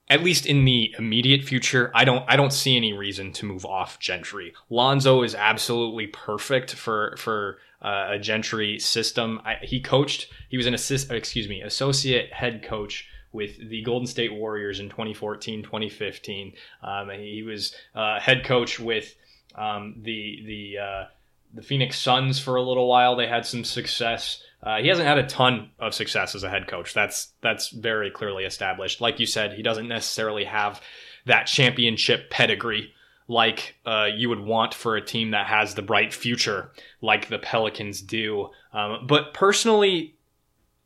[0.09, 3.65] at least in the immediate future, I don't I don't see any reason to move
[3.65, 4.53] off Gentry.
[4.69, 9.39] Lonzo is absolutely perfect for for uh, a Gentry system.
[9.45, 10.31] I, he coached.
[10.49, 11.11] He was an assist.
[11.11, 16.53] Excuse me, associate head coach with the Golden State Warriors in 2014, 2015.
[16.81, 19.15] Um, he was uh, head coach with
[19.55, 21.05] um, the the uh,
[21.53, 23.15] the Phoenix Suns for a little while.
[23.15, 24.43] They had some success.
[24.61, 26.93] Uh, he hasn't had a ton of success as a head coach.
[26.93, 29.01] That's that's very clearly established.
[29.01, 30.81] Like you said, he doesn't necessarily have
[31.25, 32.93] that championship pedigree
[33.29, 37.37] like uh, you would want for a team that has the bright future, like the
[37.37, 38.49] Pelicans do.
[38.73, 40.15] Um, but personally,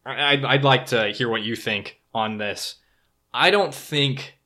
[0.06, 2.76] I'd, I'd like to hear what you think on this.
[3.34, 4.38] I don't think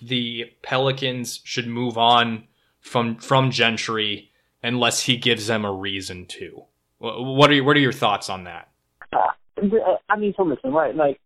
[0.00, 2.44] the Pelicans should move on
[2.80, 4.27] from from Gentry
[4.62, 6.64] unless he gives them a reason to.
[6.98, 8.68] What are your, what are your thoughts on that?
[9.12, 10.94] I mean, so listen, right?
[10.94, 11.20] Like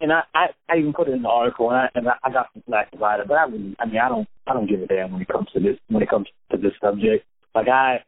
[0.00, 2.46] and I, I, I even put it in the article, and I, and I got
[2.54, 3.28] some flack about it.
[3.28, 5.48] But I really, I mean, I don't, I don't give a damn when it comes
[5.52, 7.26] to this, when it comes to this subject.
[7.54, 8.02] Like I,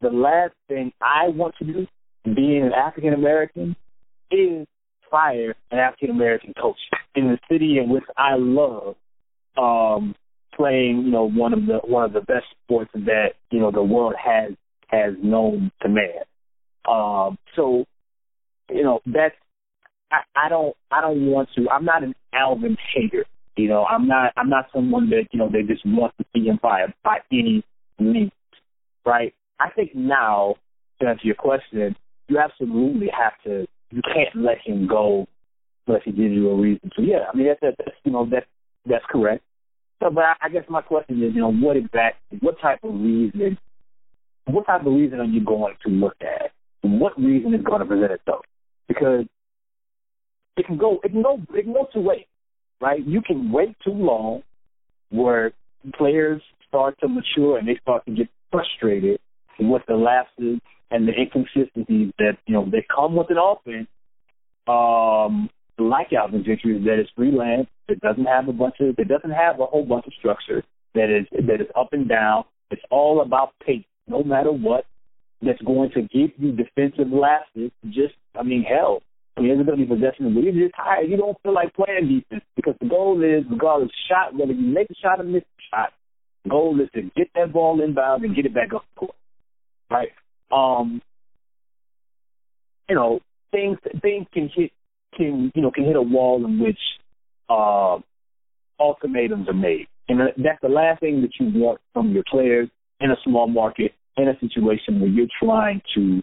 [0.00, 1.86] the last thing I want to do,
[2.24, 3.74] being an African American,
[4.30, 4.66] is
[5.10, 6.78] fire an African American coach
[7.14, 8.94] in the city in which I love,
[9.56, 10.14] um,
[10.58, 13.82] playing, you know, one of the one of the best sports that you know the
[13.82, 14.52] world has
[14.88, 16.24] has known to man.
[16.88, 17.84] Um, so,
[18.70, 19.34] you know, that's
[20.10, 21.68] I, I don't I don't want to.
[21.70, 23.24] I'm not an Alvin hater.
[23.56, 26.46] You know, I'm not I'm not someone that you know they just want to see
[26.46, 27.62] him by by any
[27.98, 28.32] means,
[29.04, 29.34] right?
[29.60, 30.56] I think now
[31.00, 31.96] to answer your question,
[32.28, 33.66] you absolutely have to.
[33.90, 35.26] You can't let him go
[35.86, 37.02] unless he gives you a reason to.
[37.02, 38.46] Yeah, I mean that's that's you know that's
[38.86, 39.42] that's correct.
[40.00, 43.58] So, but I, guess my question is, you know, what exactly, what type of reason,
[44.46, 46.52] what type of reason are you going to look at?
[46.82, 48.44] What reason is going to present itself?
[48.86, 49.24] Because
[50.56, 52.26] it can go it can go it can go two ways,
[52.80, 53.04] right?
[53.04, 54.42] You can wait too long
[55.10, 55.52] where
[55.96, 59.20] players start to mature and they start to get frustrated
[59.58, 63.88] with the lapses and the inconsistencies that, you know, they come with an offense.
[64.66, 69.30] Um like Alvin Gentry that is freelance, it doesn't have a bunch of it doesn't
[69.30, 70.62] have a whole bunch of structure
[70.94, 72.44] that is that is up and down.
[72.70, 74.84] It's all about pace, no matter what,
[75.40, 77.70] that's going to give you defensive lapses.
[77.86, 79.02] Just I mean, hell,
[79.36, 81.08] I mean, everybody possession, but you're just tired.
[81.08, 84.66] You don't feel like playing defense because the goal is, regardless of shot, whether you
[84.66, 85.92] make a shot or miss a shot,
[86.44, 89.14] the goal is to get that ball inbound and get it back up court.
[89.90, 90.08] Right?
[90.50, 91.00] Um,
[92.88, 93.20] you know,
[93.52, 94.72] things things can hit
[95.16, 96.78] can you know can hit a wall in which
[97.48, 97.98] uh,
[98.80, 102.68] ultimatums are made, and that's the last thing that you want from your players
[103.00, 106.22] in a small market in a situation where you're trying to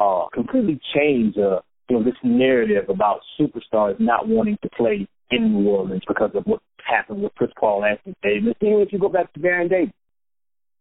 [0.00, 5.52] uh, completely change a you know, this narrative about superstars not wanting to play in
[5.52, 8.54] New Orleans because of what happened with Chris Paul, Anthony Davis.
[8.60, 9.92] Even if you go back to Baron Davis,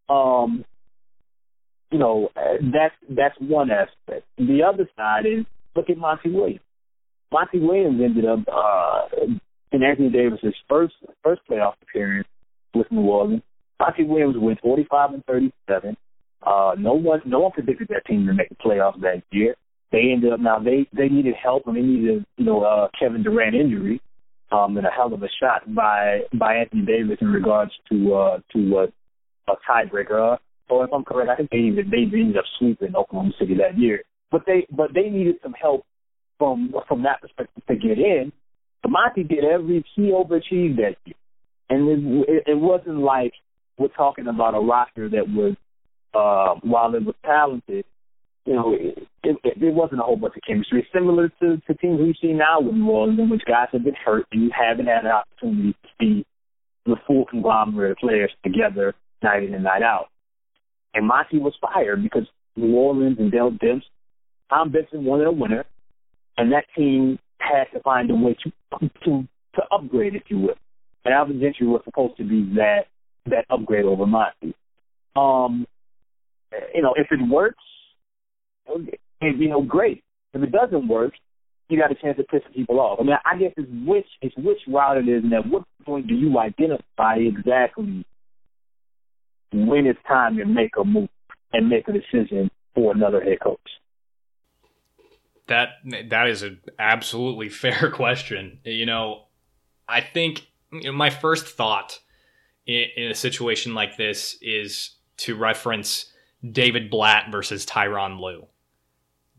[0.08, 0.64] um,
[1.92, 4.26] you know, that's that's one aspect.
[4.38, 6.62] The other side is look at Monty Williams.
[7.32, 9.08] Monty Williams ended up uh,
[9.72, 12.28] in Anthony Davis's first first playoff appearance
[12.74, 13.44] with New Orleans.
[13.80, 15.96] Monty Williams went 45 and 37.
[16.42, 19.56] Uh, no one no one predicted that team to make the playoffs that year
[19.92, 23.24] they ended up now they they needed help and they needed you know uh, Kevin
[23.24, 24.02] Durant injury,
[24.52, 28.40] um, and a hell of a shot by by Anthony Davis in regards to uh,
[28.54, 30.34] to uh, a tiebreaker.
[30.34, 30.38] Uh,
[30.70, 33.78] or if I'm correct, I think they even they ended up sweeping Oklahoma City that
[33.78, 34.04] year.
[34.32, 35.86] But they but they needed some help
[36.40, 38.32] from from that perspective to get in.
[38.82, 41.16] But Monty did every he overachieved that year,
[41.70, 43.34] and it, it, wasn't like
[43.78, 45.56] we're talking about a roster that was
[46.14, 47.86] uh, while it was talented,
[48.46, 50.88] you know, it, it, it wasn't a whole bunch of chemistry.
[50.94, 53.94] Similar to, to teams we've seen now with New Orleans, in which guys have been
[53.94, 56.26] hurt and you haven't had an opportunity to see
[56.86, 60.08] the full conglomerate of players together night in and night out.
[60.94, 63.84] And Monty was fired because New Orleans and Dell Demps,
[64.50, 65.66] Tom Benson wanted a winner,
[66.40, 70.56] and that team had to find a way to to to upgrade, if you will.
[71.04, 72.84] And Alvin Gentry was supposed to be that
[73.26, 74.56] that upgrade over Monty.
[75.16, 75.68] Um,
[76.74, 77.64] you know, if it works,
[79.22, 80.04] you know, great.
[80.34, 81.14] If it doesn't work,
[81.68, 83.00] you got a chance to piss people off.
[83.00, 86.08] I mean, I guess it's which it's which route it is, and at what point
[86.08, 88.06] do you identify exactly
[89.52, 91.10] when it's time to make a move
[91.52, 93.60] and make a decision for another head coach?
[95.50, 95.70] That
[96.10, 98.60] that is an absolutely fair question.
[98.64, 99.26] You know,
[99.88, 102.00] I think my first thought
[102.66, 106.06] in, in a situation like this is to reference
[106.50, 108.48] David Blatt versus Tyronn Lue.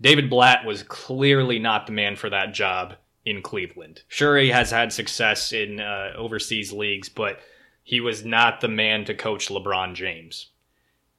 [0.00, 2.94] David Blatt was clearly not the man for that job
[3.24, 4.02] in Cleveland.
[4.08, 7.40] Sure, he has had success in uh, overseas leagues, but
[7.82, 10.50] he was not the man to coach LeBron James.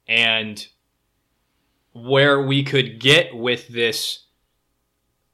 [0.08, 0.66] And
[1.92, 4.24] where we could get with this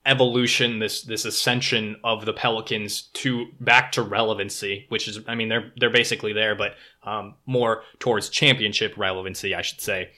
[0.09, 5.49] evolution, this this ascension of the Pelicans to back to relevancy, which is, I mean,
[5.49, 10.11] they're they're basically there, but um, more towards championship relevancy, I should say,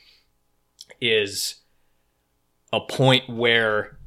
[1.00, 1.56] is
[2.72, 3.98] a point where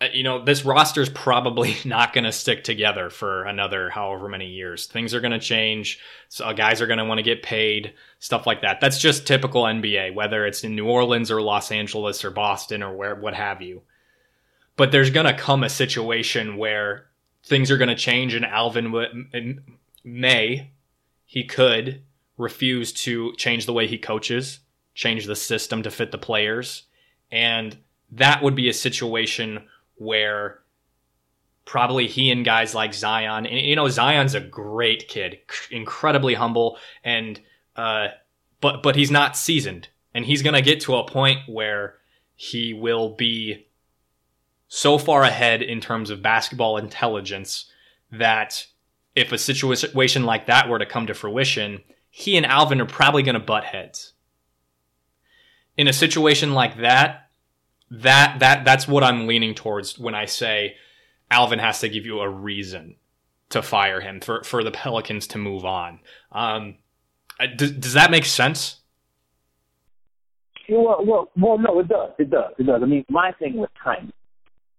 [0.00, 4.28] uh, you know this roster is probably not going to stick together for another however
[4.28, 4.86] many years.
[4.86, 5.98] Things are going to change.
[6.28, 8.80] So uh, guys are going to want to get paid stuff like that.
[8.80, 12.94] That's just typical nba whether it's in new orleans or los angeles or boston or
[12.94, 13.82] where what have you
[14.78, 17.04] but there's going to come a situation where
[17.44, 19.62] things are going to change and alvin
[20.02, 20.70] may
[21.26, 22.02] he could
[22.38, 24.60] refuse to change the way he coaches
[24.98, 26.82] change the system to fit the players.
[27.30, 27.78] And
[28.10, 29.64] that would be a situation
[29.94, 30.58] where
[31.64, 35.38] probably he and guys like Zion, and you know, Zion's a great kid,
[35.70, 37.40] incredibly humble, and
[37.76, 38.08] uh,
[38.60, 41.94] but but he's not seasoned, and he's gonna get to a point where
[42.34, 43.67] he will be
[44.68, 47.70] so far ahead in terms of basketball intelligence
[48.12, 48.66] that
[49.16, 53.22] if a situation like that were to come to fruition, he and Alvin are probably
[53.22, 54.12] going to butt heads
[55.78, 57.30] in a situation like that,
[57.90, 60.76] that that that's what I'm leaning towards when I say
[61.30, 62.96] Alvin has to give you a reason
[63.50, 66.00] to fire him for for the Pelicans to move on.
[66.32, 66.74] Um,
[67.56, 68.80] does, does that make sense?
[70.68, 72.10] Well, well, well, no, it does.
[72.18, 72.52] It does.
[72.58, 72.82] It does.
[72.82, 74.12] I mean, my thing was timing,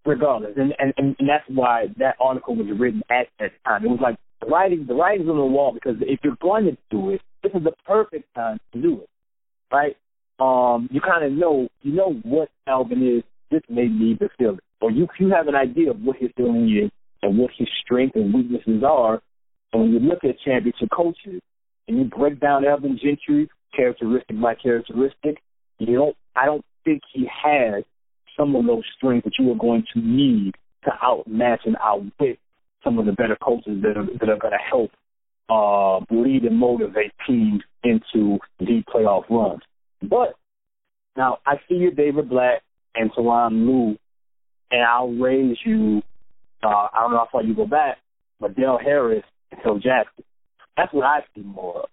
[0.09, 3.85] regardless, and and and that's why that article was written at that time.
[3.85, 6.77] It was like the writing, the writing's on the wall because if you're going to
[6.89, 9.09] do it, this is the perfect time to do it,
[9.71, 9.95] right?
[10.39, 13.23] um, you kind of know you know what Alvin is.
[13.51, 16.69] This may need the feeling, or you you have an idea of what his feeling
[16.69, 16.91] is
[17.21, 19.21] and what his strengths and weaknesses are.
[19.73, 21.41] And when you look at championship coaches
[21.87, 25.41] and you break down Alvin Gentry characteristic by characteristic,
[25.79, 26.15] you don't.
[26.35, 27.83] I don't think he has
[28.39, 32.39] some of those strengths that you are going to need to outmatch and outwit
[32.83, 34.91] some of the better coaches that are that are going to help
[35.49, 39.61] uh, lead and motivate teams into deep playoff runs.
[40.01, 40.35] But
[41.17, 42.61] now I see you, David Blatt
[42.95, 43.97] and Tyronn Lue,
[44.71, 46.01] and I'll raise you.
[46.63, 47.97] Uh, I don't know how far you go back,
[48.39, 50.23] but Del Harris and Phil Jackson.
[50.77, 51.89] That's what I see more of.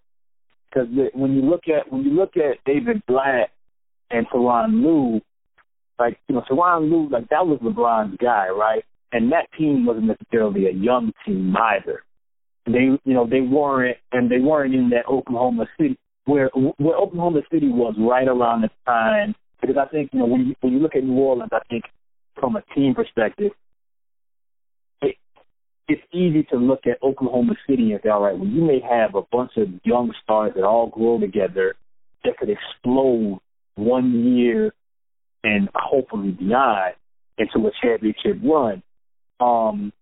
[0.68, 3.50] Because when you look at when you look at David Blatt
[4.10, 5.20] and Tyronn Lue,
[5.98, 8.84] like you know, Tyronn Lue, like that was LeBron's guy, right?
[9.12, 12.02] And that team wasn't necessarily a young team either.
[12.66, 17.40] They, you know, they weren't, and they weren't in that Oklahoma City where where Oklahoma
[17.50, 20.80] City was right around the time because I think you know when you, when you
[20.80, 21.84] look at New Orleans, I think
[22.38, 23.52] from a team perspective,
[25.00, 25.16] it,
[25.88, 29.14] it's easy to look at Oklahoma City and say, all right, well you may have
[29.14, 31.74] a bunch of young stars that all grow together
[32.24, 33.38] that could explode
[33.76, 34.74] one year
[35.44, 36.94] and hopefully beyond
[37.38, 38.82] into a championship run.
[39.38, 39.92] Um,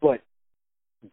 [0.00, 0.20] but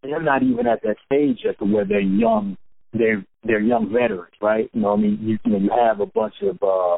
[0.02, 2.58] they're not even at that stage yet to where they're young
[2.98, 4.70] they're they're young veterans, right?
[4.74, 6.98] You know, I mean, you, you know, you have a bunch of, uh,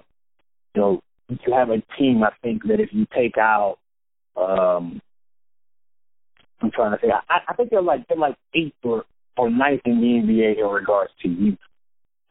[0.76, 2.24] you know, you have a team.
[2.24, 3.78] I think that if you take out,
[4.36, 5.02] um,
[6.62, 9.04] I'm trying to say, I, I think they're like they're like eighth or
[9.38, 11.58] or ninth in the NBA in regards to youth.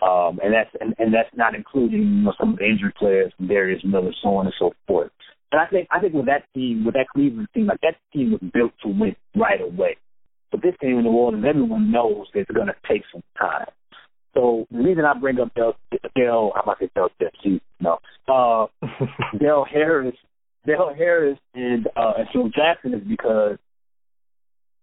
[0.02, 3.32] Um, and that's and, and that's not including you know, some of the injured players,
[3.44, 5.10] Darius Miller, so on and so forth.
[5.52, 8.32] And I think I think with that team, with that Cleveland team, like that team
[8.32, 9.96] was built to win right away.
[10.50, 13.66] But this team in New Orleans, everyone knows that it's going to take some time.
[14.34, 15.74] So the reason I bring up Del,
[16.14, 18.66] Del I'm about to say Del, Del no, uh,
[19.38, 20.14] Del Harris,
[20.66, 23.56] Del Harris and uh, and Phil Jackson is because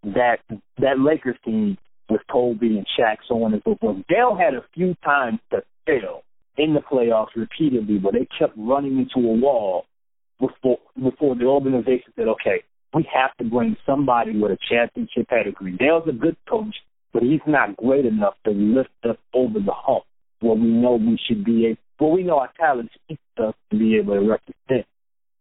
[0.04, 0.38] that
[0.80, 1.78] that Lakers team
[2.10, 3.98] with Kobe and Shaq, so on and so forth.
[4.10, 6.24] Dale had a few times to fail
[6.58, 9.86] in the playoffs repeatedly, but they kept running into a wall
[10.40, 15.74] before before the organization said, "Okay, we have to bring somebody with a championship pedigree."
[15.74, 16.76] Dale's a good coach,
[17.14, 20.04] but he's not great enough to lift us over the hump
[20.42, 23.78] where we know we should be able, well, we know our talent speaks us to
[23.78, 24.86] be able to represent,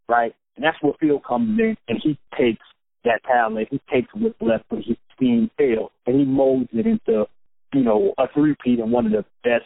[0.09, 0.33] right?
[0.55, 2.65] And that's where Phil comes in, and he takes
[3.05, 7.27] that talent, he takes what's left of his team fail, and he molds it into,
[7.73, 9.65] you know, a three-peat and one of the best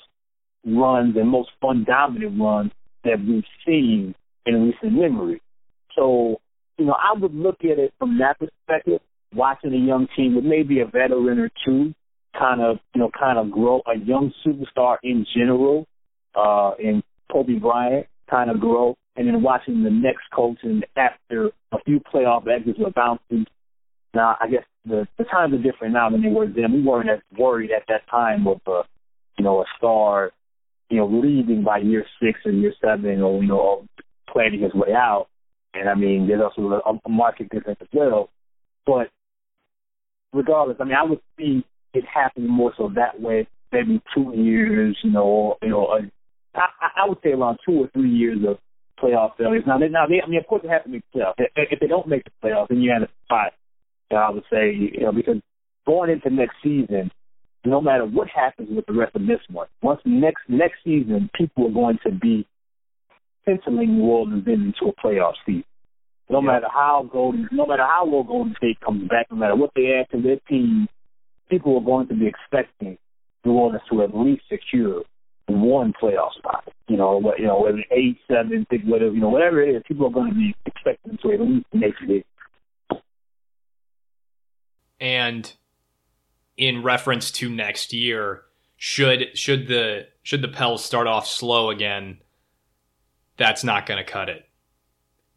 [0.65, 2.73] runs and most fun dominant runs
[3.05, 4.15] that we've seen
[4.47, 5.41] in recent memory.
[5.95, 6.41] So,
[6.79, 9.01] you know, I would look at it from that perspective,
[9.35, 11.95] watching a young team with maybe a veteran or two
[12.39, 15.87] kind of, you know, kind of grow a young superstar in general,
[16.35, 21.51] uh, in Kobe Bryant kind of grow, and then watching the next coach and after
[21.73, 23.47] a few playoff exits or bounces.
[24.15, 26.73] Now, I guess the the times are different now than they were then.
[26.73, 28.83] We weren't as worried at that time of, uh,
[29.39, 30.33] you know, a star,
[30.89, 33.87] you know, leaving by year six or year seven, or you know,
[34.33, 35.27] planning his way out.
[35.75, 38.31] And I mean, there's also a, a market difference as well.
[38.87, 39.09] But
[40.33, 43.49] regardless, I mean, I would see it happening more so that way.
[43.73, 45.99] Maybe two years, you know, you know, a,
[46.55, 48.59] I, I would say around two or three years of
[49.01, 49.65] playoff failures.
[49.67, 51.35] Now, they, now they, I mean, of course, they have to make the playoffs.
[51.39, 53.53] If, if they don't make the playoffs, then you're in a spot.
[54.11, 55.43] I would say, you know, because
[55.87, 57.11] going into next season,
[57.65, 61.67] no matter what happens with the rest of this one, once next next season, people
[61.67, 62.47] are going to be
[63.45, 65.65] penciling New Orleans into a playoff season.
[66.31, 66.47] No yeah.
[66.47, 70.01] matter how Golden, no matter how well Golden State comes back, no matter what they
[70.01, 70.89] add to their team,
[71.49, 72.99] people are going to be expecting
[73.45, 75.03] New Orleans to at least secure
[75.47, 76.69] one playoff spot.
[76.89, 79.83] You know, what you know, whether eight, seven, six, whatever, you know, whatever it is,
[79.87, 82.27] people are going to be expecting to at least make it.
[85.01, 85.53] And
[86.57, 88.43] in reference to next year,
[88.77, 92.19] should should the should the Pels start off slow again,
[93.37, 94.49] that's not going to cut it.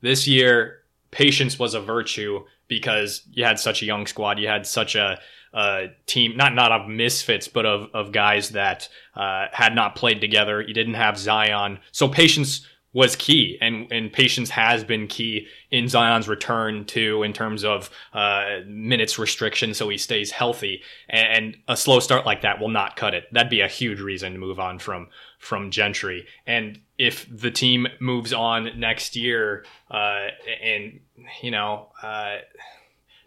[0.02, 0.80] This year,
[1.12, 5.20] patience was a virtue because you had such a young squad, you had such a
[5.54, 10.22] uh, team, not not of misfits, but of of guys that uh, had not played
[10.22, 10.62] together.
[10.62, 15.88] You didn't have Zion, so patience was key, and and patience has been key in
[15.88, 20.82] Zion's return too, in terms of uh, minutes restriction, so he stays healthy.
[21.08, 23.26] And, and, a slow start like that will not cut it.
[23.32, 26.26] That'd be a huge reason to move on from from Gentry.
[26.48, 30.28] And if the team moves on next year, uh,
[30.64, 31.00] and
[31.44, 32.38] you know uh,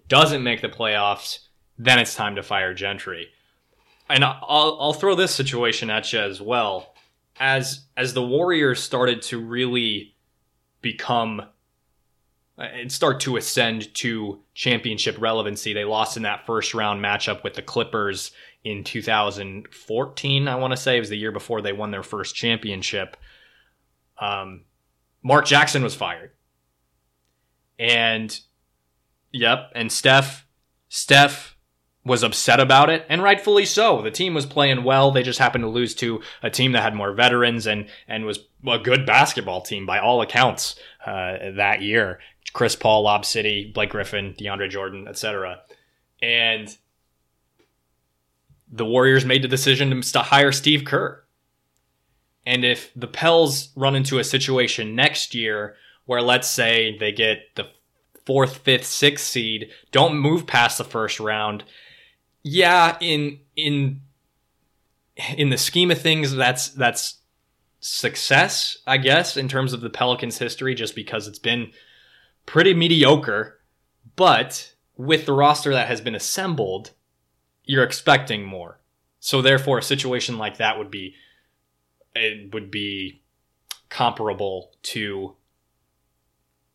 [0.08, 1.38] doesn't make the playoffs
[1.84, 3.28] then it's time to fire Gentry.
[4.08, 6.94] And I'll I'll throw this situation at you as well.
[7.40, 10.14] As as the Warriors started to really
[10.80, 11.42] become
[12.58, 17.54] and start to ascend to championship relevancy, they lost in that first round matchup with
[17.54, 18.32] the Clippers
[18.64, 20.48] in 2014.
[20.48, 23.16] I want to say it was the year before they won their first championship.
[24.20, 24.64] Um,
[25.22, 26.32] Mark Jackson was fired,
[27.78, 28.38] and
[29.32, 30.46] yep, and Steph,
[30.88, 31.51] Steph
[32.04, 34.02] was upset about it, and rightfully so.
[34.02, 35.12] The team was playing well.
[35.12, 38.40] They just happened to lose to a team that had more veterans and and was
[38.66, 40.76] a good basketball team by all accounts
[41.06, 42.18] uh, that year.
[42.52, 45.60] Chris Paul, Lob City, Blake Griffin, DeAndre Jordan, etc.
[46.20, 46.76] And
[48.70, 51.22] the Warriors made the decision to hire Steve Kerr.
[52.44, 55.76] And if the Pels run into a situation next year
[56.06, 57.68] where, let's say, they get the
[58.26, 61.64] fourth, fifth, sixth seed, don't move past the first round,
[62.42, 64.00] yeah, in in
[65.36, 67.20] in the scheme of things, that's that's
[67.80, 71.72] success, I guess, in terms of the Pelicans' history, just because it's been
[72.46, 73.60] pretty mediocre.
[74.16, 76.90] But with the roster that has been assembled,
[77.64, 78.80] you're expecting more.
[79.20, 81.14] So therefore, a situation like that would be
[82.14, 83.22] it would be
[83.88, 85.36] comparable to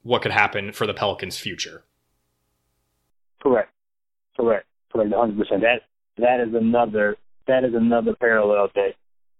[0.03, 1.83] what could happen for the Pelicans' future.
[3.41, 3.71] Correct.
[4.37, 5.61] Correct like 100 percent.
[5.61, 5.81] That
[6.17, 7.17] that is another
[7.47, 8.93] that is another parallel that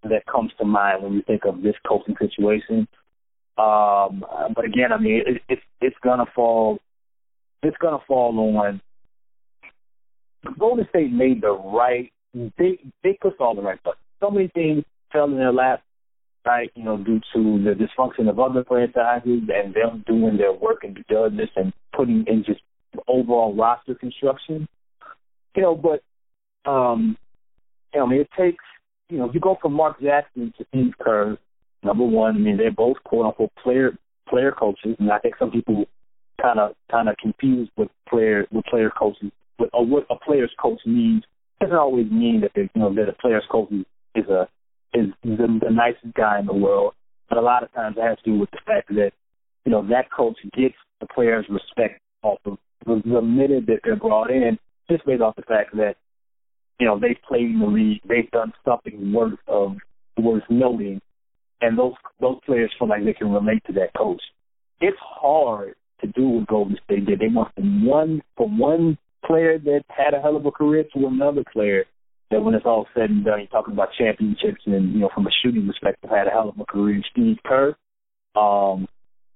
[0.04, 2.88] that comes to mind when you think of this coaching situation.
[3.58, 4.24] Um,
[4.56, 6.80] but again, I mean, it, it's it's gonna fall
[7.64, 8.82] it's gonna fall on
[10.60, 14.04] Golden State made the right they they pushed all the right buttons.
[14.20, 15.82] So many things fell in their lap,
[16.46, 16.70] right?
[16.76, 20.96] You know, due to the dysfunction of other franchises and them doing their work and
[20.96, 22.62] due diligence and putting in just
[23.08, 24.68] overall roster construction.
[25.58, 27.18] You know, but um,
[27.94, 28.64] you know, I mean, it takes
[29.10, 31.38] you know, if you go from Mark Jackson to Steve Kerr,
[31.84, 33.98] number one, I mean, they're both quote unquote player
[34.30, 35.86] player coaches, and I think some people
[36.42, 40.54] kind of kind of confused with player with player coaches, with, or what a player's
[40.62, 41.24] coach means.
[41.60, 43.72] Doesn't always mean that they, you know that a player's coach
[44.14, 44.48] is a
[44.94, 46.94] is the, the nicest guy in the world,
[47.30, 49.12] but a lot of times it has to do with the fact that
[49.66, 53.96] you know that coach gets the players' respect off of the, the minute that they're
[53.96, 55.96] brought in, just based off the fact that
[56.80, 59.76] you know they've played in the league, they've done something worth of
[60.18, 61.02] worth noting,
[61.62, 64.22] and those those players feel like they can relate to that coach.
[64.80, 67.20] It's hard to do what Golden State did.
[67.20, 71.08] They went from one from one player that had a hell of a career to
[71.08, 71.86] another player
[72.30, 75.28] that when it's all said and done, you're talking about championships and you know from
[75.28, 77.02] a shooting perspective had a hell of a career.
[77.12, 77.76] Steve Kerr,
[78.36, 78.88] um,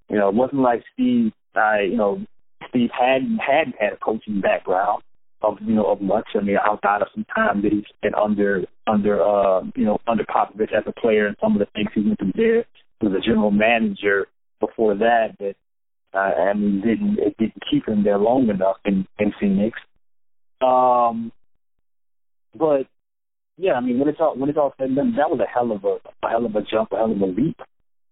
[0.10, 1.32] you know, it wasn't like Steve.
[1.56, 2.24] I you know
[2.70, 5.04] Steve hadn't hadn't had a coaching background
[5.44, 6.28] of you know of much.
[6.36, 10.24] I mean, outside of some time that he spent under under uh you know under
[10.24, 12.66] Popovich as a player and some of the things he went through there.
[13.00, 14.28] He was a general manager
[14.60, 15.56] before that that
[16.14, 19.80] uh, I mean didn't it didn't keep him there long enough in in Phoenix.
[20.62, 21.32] Um,
[22.58, 22.88] but
[23.58, 25.52] yeah, I mean when it's all when it's all said and done, that was a
[25.52, 27.58] hell of a, a hell of a jump, a hell of a leap,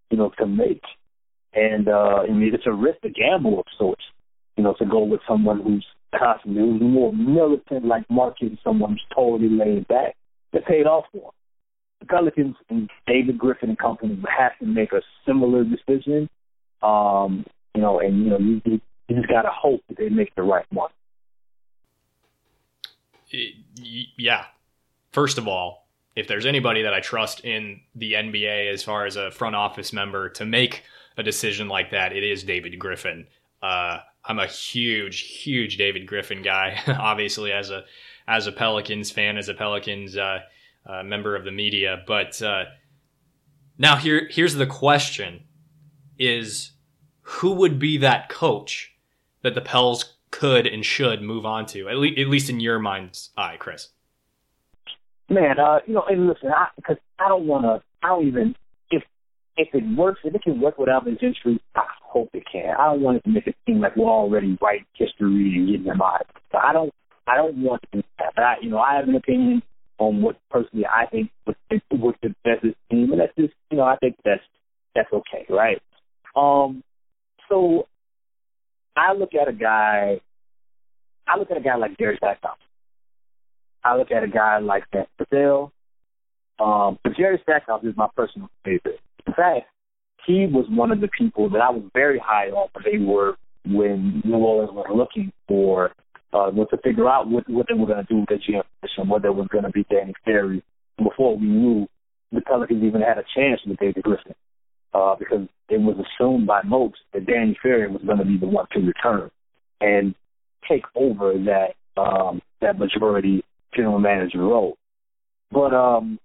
[0.09, 0.83] you know, to make.
[1.53, 4.03] And uh I mean it's a risk, a gamble of sorts,
[4.57, 5.85] you know, to go with someone who's
[6.17, 10.15] constantly who's more militant like Marcus, someone who's totally laid back.
[10.51, 11.31] That paid off for him.
[11.99, 16.27] The Pelicans and David Griffin and company have to make a similar decision.
[16.81, 17.45] Um,
[17.75, 20.65] you know, and you know, you, you just gotta hope that they make the right
[20.71, 20.89] one.
[23.31, 24.45] Yeah.
[25.11, 29.15] First of all, if there's anybody that I trust in the NBA as far as
[29.15, 30.83] a front office member to make
[31.17, 33.27] a decision like that, it is David Griffin.
[33.61, 36.79] Uh, I'm a huge, huge David Griffin guy.
[36.87, 37.85] Obviously, as a
[38.27, 40.39] as a Pelicans fan, as a Pelicans uh,
[40.85, 42.03] uh, member of the media.
[42.05, 42.65] But uh,
[43.77, 45.43] now here here's the question:
[46.17, 46.71] Is
[47.21, 48.93] who would be that coach
[49.41, 51.89] that the Pels could and should move on to?
[51.89, 53.89] At, le- at least in your mind's eye, Chris.
[55.29, 57.81] Man, uh, you know, and listen, because I, I don't want to.
[58.03, 58.55] I don't even
[58.91, 59.03] if
[59.57, 62.73] if it works, if it can work without gentry, I hope it can.
[62.77, 65.85] I don't want it to make it seem like we're already writing history and getting
[65.85, 66.25] them out.
[66.51, 66.93] But I don't,
[67.27, 68.03] I don't want to.
[68.17, 69.61] But I, you know, I have an opinion
[69.99, 71.55] on what personally I think would
[71.91, 74.41] would the best team, and that's just, you know, I think that's
[74.95, 75.81] that's okay, right?
[76.35, 76.83] Um,
[77.49, 77.87] so
[78.95, 80.19] I look at a guy,
[81.27, 82.57] I look at a guy like Jerry Stackhouse.
[83.83, 85.71] I look at a guy like Matt Patel.
[86.59, 88.99] Um, but Jerry Stackhouse is my personal favorite.
[89.25, 89.67] In fact,
[90.29, 93.35] he was one of the people that I was very high on when they were
[93.65, 95.87] when New Orleans was looking for
[96.31, 98.61] uh, was to figure out what what they were going to do with the GM
[98.79, 100.61] position, whether it was going to be Danny Ferry
[100.97, 101.87] before we knew
[102.31, 104.35] the Pelicans even had a chance with David Griffin,
[104.93, 108.47] uh, because it was assumed by most that Danny Ferry was going to be the
[108.47, 109.31] one to return
[109.81, 110.13] and
[110.69, 113.43] take over that um, that majority
[113.75, 114.77] general manager role.
[115.51, 116.19] But um,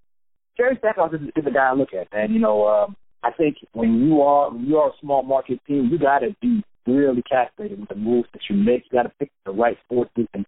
[0.58, 2.30] Jerry Stackhouse is, is the guy I look at, man.
[2.30, 5.88] You know, um, I think when you are when you are a small market team,
[5.90, 8.84] you got to be really calculated with the moves that you make.
[8.84, 10.44] You got to pick the right forces, and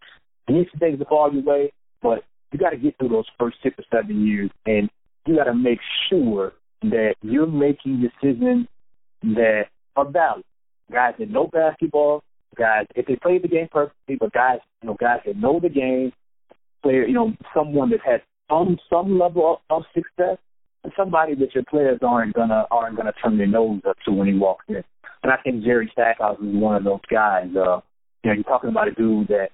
[0.46, 1.72] these things will fall your way.
[2.02, 4.90] But you got to get through those first six or seven years, and
[5.26, 5.78] you got to make
[6.10, 6.52] sure
[6.82, 8.66] that you're making decisions
[9.22, 9.64] that
[9.96, 10.44] are valid.
[10.92, 12.22] Guys that know basketball,
[12.58, 15.70] guys if they play the game perfectly, but guys, you know, guys that know the
[15.70, 16.12] game,
[16.82, 18.20] player, you know, someone that has
[18.50, 20.36] some some level of, of success,
[20.96, 24.34] somebody that your players aren't gonna aren't gonna turn their nose up to when he
[24.34, 24.82] walks in.
[25.22, 27.46] And I think Jerry Stackhouse is one of those guys.
[27.46, 27.80] Uh,
[28.22, 29.48] you know, you're talking about a dude that,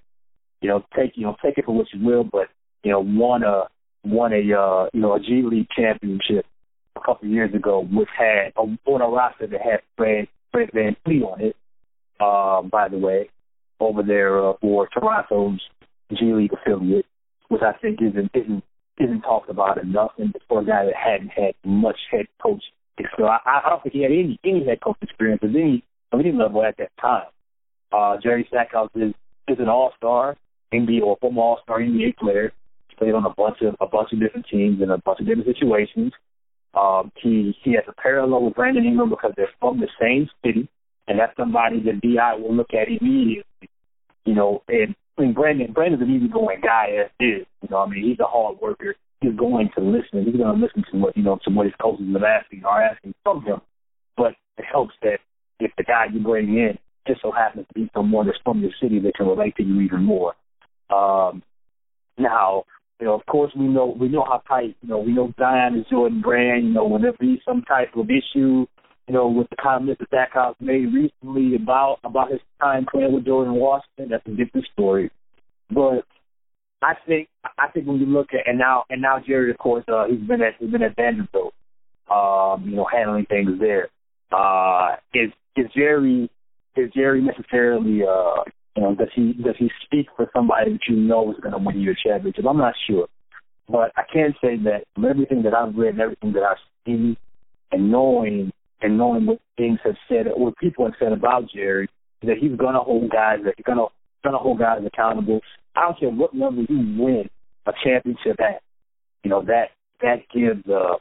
[0.60, 2.48] you know, take you know take it for what you will, but
[2.82, 3.64] you know, won a
[4.04, 6.46] won a uh, you know a G League championship
[6.96, 10.70] a couple of years ago, which had a, on a roster that had Fred Fred
[10.74, 11.56] VanVleet on it.
[12.20, 13.28] Uh, by the way,
[13.80, 15.60] over there uh, for Toronto's
[16.10, 17.06] G League affiliate,
[17.48, 18.64] which I think isn't isn't
[19.00, 22.62] isn't talked about enough, and for a guy that hadn't had much head coach
[22.98, 26.20] experience, I, I don't think he had any any head coach experience at any of
[26.20, 27.26] any level at that time.
[27.92, 29.14] Uh, Jerry Stackhouse is
[29.48, 30.36] is an all star
[30.72, 32.52] NBA or former all star NBA player.
[32.88, 35.26] He's played on a bunch of a bunch of different teams in a bunch of
[35.26, 36.12] different situations.
[36.74, 40.68] Um, he he has a parallel with Brandon Ingram because they're from the same city,
[41.08, 43.68] and that's somebody that Bi will look at immediately.
[44.24, 47.46] You know, and I mean, Brandon Brandon's an easygoing guy as is.
[47.62, 48.94] You know, I mean, he's a hard worker.
[49.20, 50.24] he's going to listen.
[50.24, 52.82] He's going to listen to what you know to what his coaches are asking are
[52.82, 53.60] asking from him.
[54.16, 55.18] But it helps that
[55.60, 58.70] if the guy you bring in just so happens to be someone that's from your
[58.80, 60.34] city that can relate to you even more.
[60.90, 61.42] Um,
[62.18, 62.64] now,
[63.00, 64.76] you know, of course, we know we know how tight.
[64.82, 66.64] You know, we know Zion is Jordan Brand.
[66.64, 68.66] You know, when there be some type of issue,
[69.08, 73.24] you know, with the comment that Stackhouse made recently about about his time playing with
[73.24, 75.10] Jordan Washington, that's a different story.
[75.70, 76.04] But
[76.82, 77.28] I think
[77.58, 80.20] I think when you look at and now and now Jerry, of course, uh, he's
[80.20, 81.54] been at he's been at Vanderbilt,
[82.10, 83.88] um, you know, handling things there.
[84.30, 86.30] Uh, is is Jerry
[86.76, 88.44] is Jerry necessarily uh
[88.76, 91.58] you know, does he does he speak for somebody that you know is going to
[91.58, 92.44] win you a championship?
[92.48, 93.06] I'm not sure,
[93.68, 97.16] but I can say that from everything that I've read and everything that I've seen,
[97.70, 98.50] and knowing
[98.82, 101.88] and knowing what things have said, what people have said about Jerry,
[102.22, 103.86] that he's going to hold guys, that he's going to
[104.22, 105.40] going to hold guys accountable.
[105.74, 107.28] I don't care what level you win
[107.66, 108.62] a championship at.
[109.24, 109.70] You know that
[110.00, 110.94] that gives a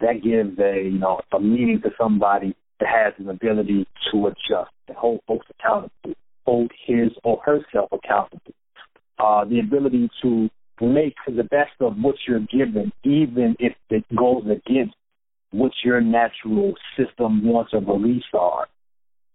[0.00, 4.70] that gives a you know a meaning to somebody that has an ability to adjust
[4.86, 6.14] and hold folks accountable
[6.48, 8.54] hold his or herself accountable.
[9.18, 10.48] Uh, the ability to
[10.80, 14.94] make the best of what you're given, even if it goes against
[15.50, 18.66] what your natural system wants or beliefs are.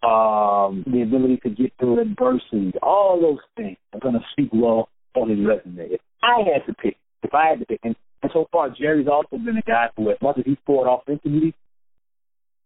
[0.03, 4.89] Um, the ability to get through adversity, all those things are going to speak well
[5.15, 5.93] on his resume.
[5.93, 9.07] If I had to pick, if I had to pick, and, and so far Jerry's
[9.07, 11.53] also been a guy who, as much as he's scored offensively,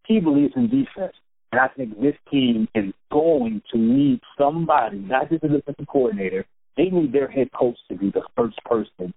[0.07, 1.13] he believes in defense.
[1.51, 6.45] And I think this team is going to need somebody, not just a defensive coordinator.
[6.75, 9.13] They need their head coach to be the first person.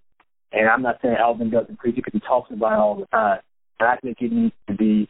[0.52, 3.06] And I'm not saying Alvin doesn't preach it because he talks about it all the
[3.06, 3.40] time.
[3.80, 5.08] But I think it needs to be,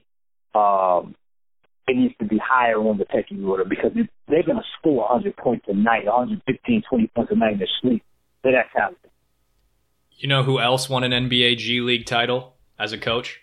[0.55, 1.17] um,
[1.89, 3.91] it needs to be higher on the pecking order because
[4.29, 7.69] they're going to score 100 points a night, 115, 20 points a night in their
[7.83, 8.05] sleep.
[8.45, 9.11] They're that talented.
[10.17, 13.41] You know who else won an NBA G League title as a coach?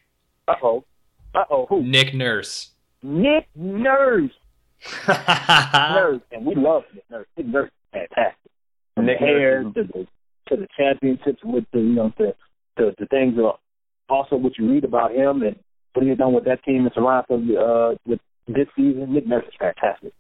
[0.48, 0.86] Uh oh.
[1.36, 1.66] Uh oh.
[1.68, 1.84] Who?
[1.84, 2.70] Nick Nurse.
[3.04, 4.32] Nick Nurse.
[5.08, 7.28] Nurse, and we love Nick Nurse.
[7.36, 8.52] Nick Nurse is fantastic.
[8.96, 10.08] From the hair to the
[10.48, 12.34] to the championships with the you know the
[12.78, 13.34] the, the things
[14.38, 15.56] that what you read about him and
[15.94, 19.14] what he's done with that team in Toronto uh, with this season.
[19.14, 20.14] Nick Nurse is fantastic.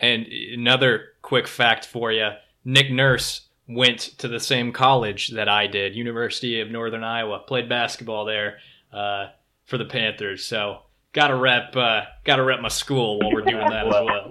[0.00, 2.30] And another quick fact for you:
[2.64, 7.40] Nick Nurse went to the same college that I did, University of Northern Iowa.
[7.40, 8.58] Played basketball there
[8.92, 9.28] uh,
[9.64, 10.44] for the Panthers.
[10.44, 10.82] So
[11.12, 14.30] gotta rep uh, gotta rep my school while we're doing that as well.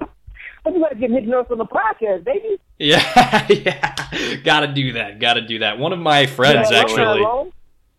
[0.66, 2.58] You gotta get Nick Nurse on the podcast, baby.
[2.80, 5.20] Yeah, yeah, gotta do that.
[5.20, 5.80] Gotta do that.
[5.80, 7.52] One of my friends Yeah, actually.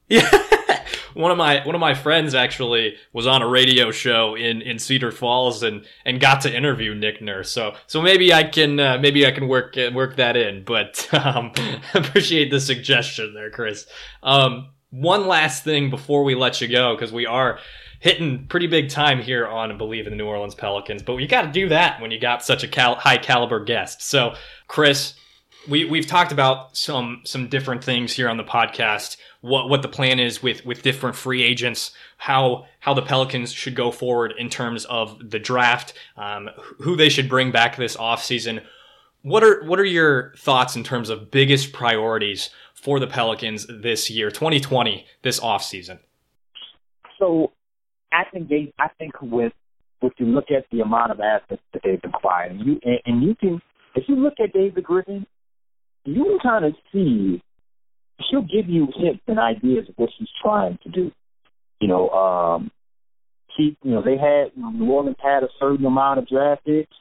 [0.09, 0.29] Yeah.
[1.15, 4.79] One of my one of my friends actually was on a radio show in, in
[4.79, 7.51] Cedar Falls and, and got to interview Nick Nurse.
[7.51, 10.63] So so maybe I can uh, maybe I can work uh, work that in.
[10.63, 11.53] But um,
[11.95, 13.87] appreciate the suggestion there, Chris.
[14.23, 17.59] Um, one last thing before we let you go because we are
[18.01, 21.03] hitting pretty big time here on Believe in the New Orleans Pelicans.
[21.03, 24.03] But you got to do that when you got such a cal- high caliber guest.
[24.03, 24.35] So
[24.69, 25.15] Chris,
[25.69, 29.17] we we've talked about some some different things here on the podcast.
[29.49, 33.75] What what the plan is with with different free agents, how how the Pelicans should
[33.75, 38.63] go forward in terms of the draft, um, who they should bring back this offseason.
[39.23, 44.11] What are what are your thoughts in terms of biggest priorities for the Pelicans this
[44.11, 45.99] year, 2020, this offseason?
[47.19, 47.53] So
[48.13, 49.53] I think they I think with
[50.03, 53.23] if you look at the amount of assets that they've acquired, and you and, and
[53.23, 53.61] you can
[53.95, 55.27] if you look at David Griffin,
[56.05, 57.43] you can kind of see
[58.29, 61.11] she'll give you hints and ideas of what she's trying to do.
[61.81, 62.71] You know, um
[63.57, 66.97] she you know, they had New Orleans had a certain amount of draft picks.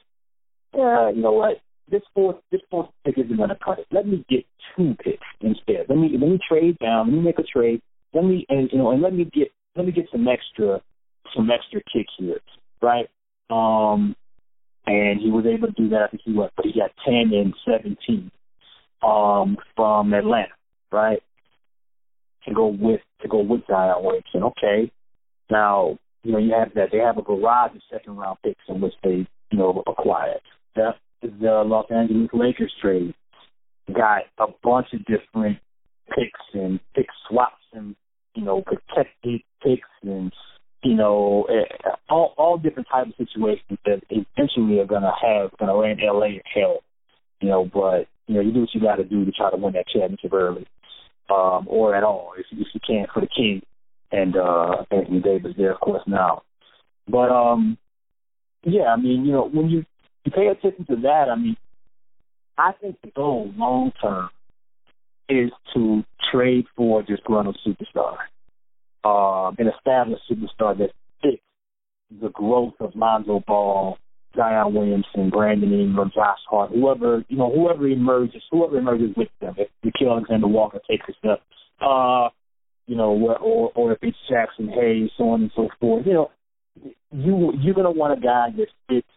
[0.74, 1.60] Yeah, you know what?
[1.90, 3.86] This fourth this fourth pick isn't gonna cut it.
[3.90, 4.44] Let me get
[4.76, 5.86] two picks instead.
[5.88, 7.80] Let me let me trade down, let me make a trade,
[8.12, 10.80] let me and you know, and let me get let me get some extra
[11.34, 12.40] some extra kick here,
[12.82, 13.08] right?
[13.50, 14.14] Um,
[14.86, 16.02] and he was able to do that.
[16.02, 18.30] I think he was, but he got ten and seventeen
[19.02, 20.48] um, from Atlanta,
[20.92, 21.22] right?
[22.46, 24.42] To go with to go with Zion Williamson.
[24.44, 24.90] Okay,
[25.50, 28.80] now you know you have that they have a barrage of second round picks in
[28.80, 30.40] which they you know acquired.
[30.76, 33.14] That the Los Angeles Lakers trade
[33.94, 35.58] got a bunch of different
[36.08, 37.96] picks and pick swaps and
[38.34, 40.32] you know protected picks and
[40.82, 45.74] you know, eh, all all different types of situations that eventually are gonna have gonna
[45.74, 46.78] land LA in hell.
[47.40, 49.72] You know, but you know, you do what you gotta do to try to win
[49.74, 50.66] that championship early.
[51.30, 53.62] Um, or at all, if if you can for the king
[54.10, 56.42] and uh Anthony Davis there of course now.
[57.06, 57.76] But um
[58.64, 59.84] yeah, I mean, you know, when you,
[60.24, 61.56] you pay attention to that, I mean
[62.56, 64.30] I think the goal long term
[65.28, 66.02] is to
[66.32, 68.16] trade for a disgruntled superstar,
[69.04, 70.90] um, an established superstar that
[71.22, 71.42] fits
[72.20, 73.98] the growth of Lonzo Ball,
[74.38, 79.56] Zion Williamson, Brandon Ingram, Josh Hart, whoever you know, whoever emerges, whoever emerges with them.
[79.58, 81.42] If Nickeil Alexander Walker takes a step,
[81.80, 82.28] uh,
[82.86, 86.06] you know, or or if it's Jaxson Hayes, so on and so forth.
[86.06, 86.30] You know,
[87.10, 89.08] you you're gonna want a guy that fits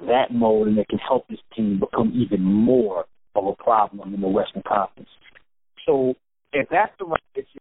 [0.00, 3.04] that mold and that can help this team become even more
[3.34, 5.08] of a problem in the Western Conference.
[5.86, 6.14] So
[6.52, 7.60] if that's the right decision,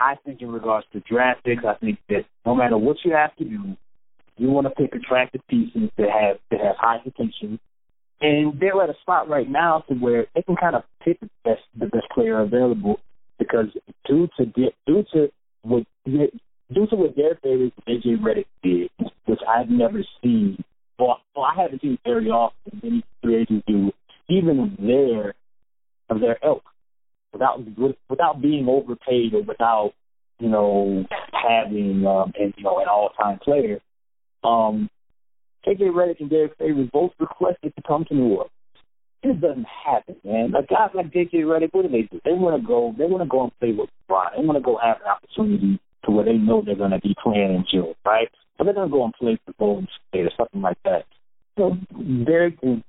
[0.00, 3.36] I think in regards to draft picks, I think that no matter what you have
[3.36, 3.76] to do,
[4.40, 7.58] you want to pick attractive pieces that have that have high potential.
[8.22, 11.28] And they're at a spot right now to where they can kind of pick the
[11.44, 13.00] best the best player available
[13.38, 13.66] because
[14.06, 15.28] due to due to
[15.62, 18.90] what due to what Derrick Favors JJ Redick did,
[19.26, 20.64] which I've never seen,
[20.98, 22.80] or I haven't seen very often.
[22.82, 23.92] Many free agents do,
[24.30, 25.34] even their
[26.08, 26.62] of their ilk,
[27.34, 27.60] without
[28.08, 29.92] without being overpaid or without
[30.38, 33.80] you know having um, and you know an all time player.
[34.44, 34.88] Um,
[35.66, 38.50] JJ Redick and Derrick Favors both requested to come to New Orleans.
[39.22, 40.52] This doesn't happen, man.
[40.52, 42.20] Like guys like JJ Redick, what do they do?
[42.24, 42.94] They want to go.
[42.96, 44.36] They want to go and play with LeBron.
[44.36, 47.14] They want to go have an opportunity to where they know they're going to be
[47.22, 48.28] playing in June, right?
[48.56, 51.04] But they're going to go and play for Golden State or something like that.
[51.58, 51.76] So
[52.24, 52.82] Derrick and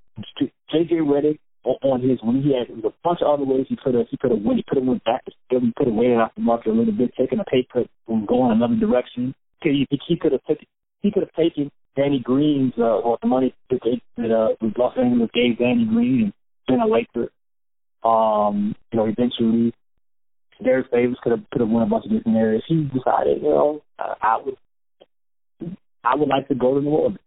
[0.73, 4.07] JJ Redick on his when he had a bunch of other ways he could have
[4.09, 6.17] he could have went he could have went back to still he could have waited
[6.17, 9.35] off the market a little bit, taken a pay cut and going another direction.
[9.61, 10.65] He he could have taken
[11.01, 13.79] he could have taken Danny Green's uh, or the money that
[14.17, 16.33] that uh Los Angeles gave Danny Green and
[16.67, 17.29] been a Laker.
[18.03, 19.73] Um, you know, eventually
[20.63, 22.63] Derrick Favors could have could have won a bunch of different areas.
[22.67, 27.19] He decided, you know, uh, I would I would like to go to New Orleans.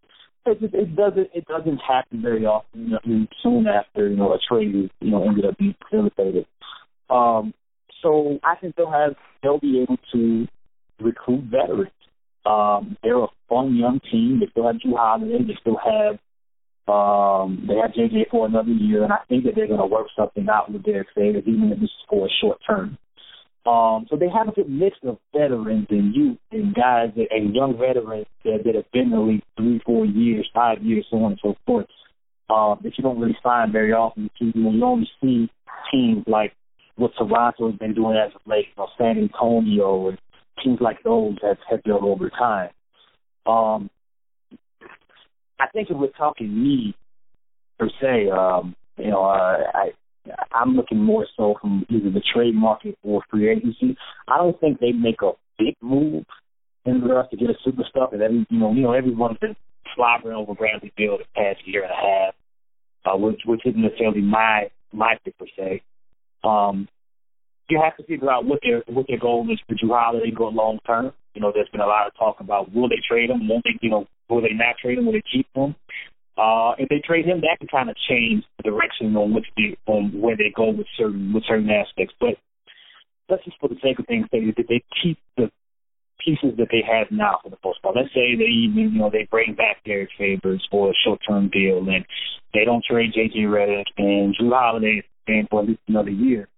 [0.47, 2.91] It, just, it doesn't it doesn't happen very often.
[3.05, 6.47] You know, soon after you know a trade you know ended up being facilitated.
[7.11, 7.55] Um,
[8.03, 10.47] so I think they'll have they'll be able to
[11.01, 11.91] recruit veterans.
[12.47, 14.41] Um, they're a fun young team.
[14.41, 15.45] They still have Jrue Holiday.
[15.45, 16.19] They still have
[16.87, 20.09] um, they have JJ for another year, and I think that they're going to work
[20.15, 22.99] something out with Derrick Favors, even if is for a short term.
[23.67, 27.55] Um, so they have a good mix of veterans and youth and guys that, and
[27.55, 31.17] young veterans that, that have been in the league three, four years, five years, so
[31.25, 31.87] on and so forth.
[32.51, 34.29] Uh, that you don't really find very often.
[34.39, 35.49] You, you only see
[35.91, 36.53] teams like
[36.97, 40.19] what Toronto has been doing as of late, know, San Antonio and
[40.63, 42.71] teams like those have, have built over time.
[43.47, 43.91] Um,
[45.59, 46.95] I think if we're talking me
[47.79, 49.91] per se, um, you know, uh, I
[50.53, 53.97] I'm looking more so from either the trade market or free agency.
[54.27, 56.25] I don't think they make a big move
[56.87, 58.11] in regards to get a superstar.
[58.11, 59.57] Because every you know, you know, everyone's been
[59.95, 62.35] slobbering over Bradley Beal the past year and a half,
[63.05, 65.83] uh, which which isn't necessarily my my pick per se.
[66.43, 66.89] Um,
[67.69, 70.49] you have to figure out what their what their goal is for Jrue Holiday go
[70.49, 71.13] long term.
[71.35, 73.79] You know, there's been a lot of talk about will they trade him, won't they?
[73.81, 75.07] You know, will they not trade him?
[75.07, 75.75] Will they keep him?
[76.37, 79.77] Uh, if they trade him, that can kind of change the direction on which they,
[79.87, 82.15] on where they go with certain with certain aspects.
[82.21, 82.37] But
[83.29, 85.51] let's just for the sake of things say that they keep the
[86.25, 87.97] pieces that they have now for the most part.
[87.97, 91.49] Let's say they even you know they bring back Derrick Favors for a short term
[91.49, 92.05] deal, and
[92.53, 96.49] they don't trade JJ Redick and Jrue Holiday and for at least another year.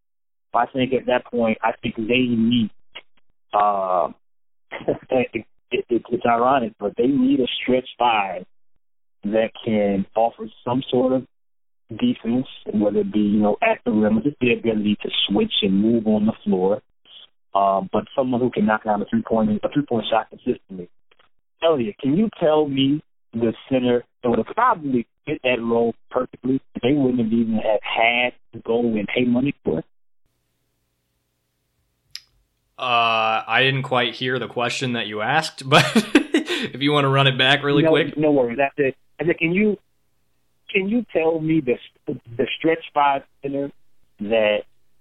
[0.56, 2.70] I think at that point, I think they need.
[3.52, 4.08] Uh,
[5.10, 8.44] it, it, it's ironic, but they need a stretch five
[9.24, 11.26] that can offer some sort of
[11.90, 15.80] defense, whether it be, you know, at the rim, just the ability to switch and
[15.80, 16.82] move on the floor.
[17.54, 20.90] Um, but someone who can knock down a three point a three point shot consistently.
[21.62, 23.02] Elliot, can you tell me
[23.32, 26.60] the center that would have probably fit that role perfectly?
[26.82, 29.84] They wouldn't have even have had to go and pay money for it.
[32.78, 37.08] Uh, I didn't quite hear the question that you asked, but if you want to
[37.08, 38.16] run it back really no, quick.
[38.16, 38.58] No worries.
[38.58, 38.96] That's it.
[39.18, 39.78] I said, can you
[40.70, 43.70] can you tell me the the stretch five center
[44.20, 44.58] that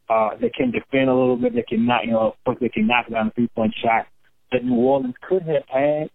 [0.10, 3.10] uh, that can defend a little bit, that can not you know, that can knock
[3.10, 4.08] down a three point shot
[4.52, 6.10] that New Orleans could have had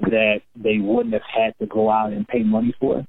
[0.00, 3.06] that they wouldn't have had to go out and pay money for?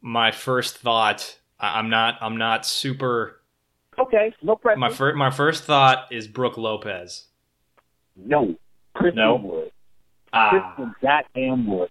[0.00, 3.37] My first thought, I'm not I'm not super
[4.00, 4.78] Okay, no pressure.
[4.78, 7.26] My first my first thought is Brook Lopez.
[8.16, 8.54] No,
[8.94, 9.36] Chris no.
[9.36, 9.70] Wood.
[10.32, 10.74] Ah.
[10.74, 11.90] Christian goddamn Wood.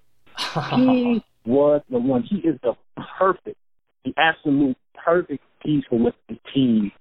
[0.76, 2.24] He was the one.
[2.24, 2.74] He is the
[3.18, 3.58] perfect,
[4.05, 6.91] the absolute perfect piece for what the team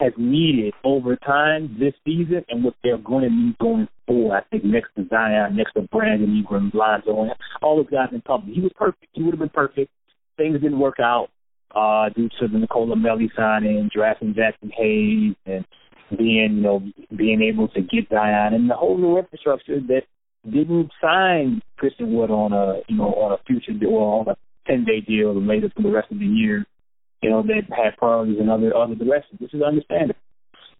[0.00, 4.36] has needed over time this season and what they're going to need going forward.
[4.36, 8.20] I think next to Zion, next to Brandon Ingram, Lonzo, and all those guys in
[8.20, 8.54] public.
[8.54, 9.06] He was perfect.
[9.12, 9.90] He would have been perfect.
[10.36, 11.30] Things didn't work out.
[11.74, 15.64] Uh, due to the Nicolò Melli signing, drafting Jaxson Hayes, and
[16.16, 16.82] being, you know,
[17.16, 20.02] being able to get Zion and the whole new infrastructure that
[20.44, 24.36] didn't sign Christian Wood on a, you know, on a future deal or on a
[24.68, 26.64] 10 day deal later for the rest of the year,
[27.22, 30.20] you know, that had priorities in other, other directions, which is understandable.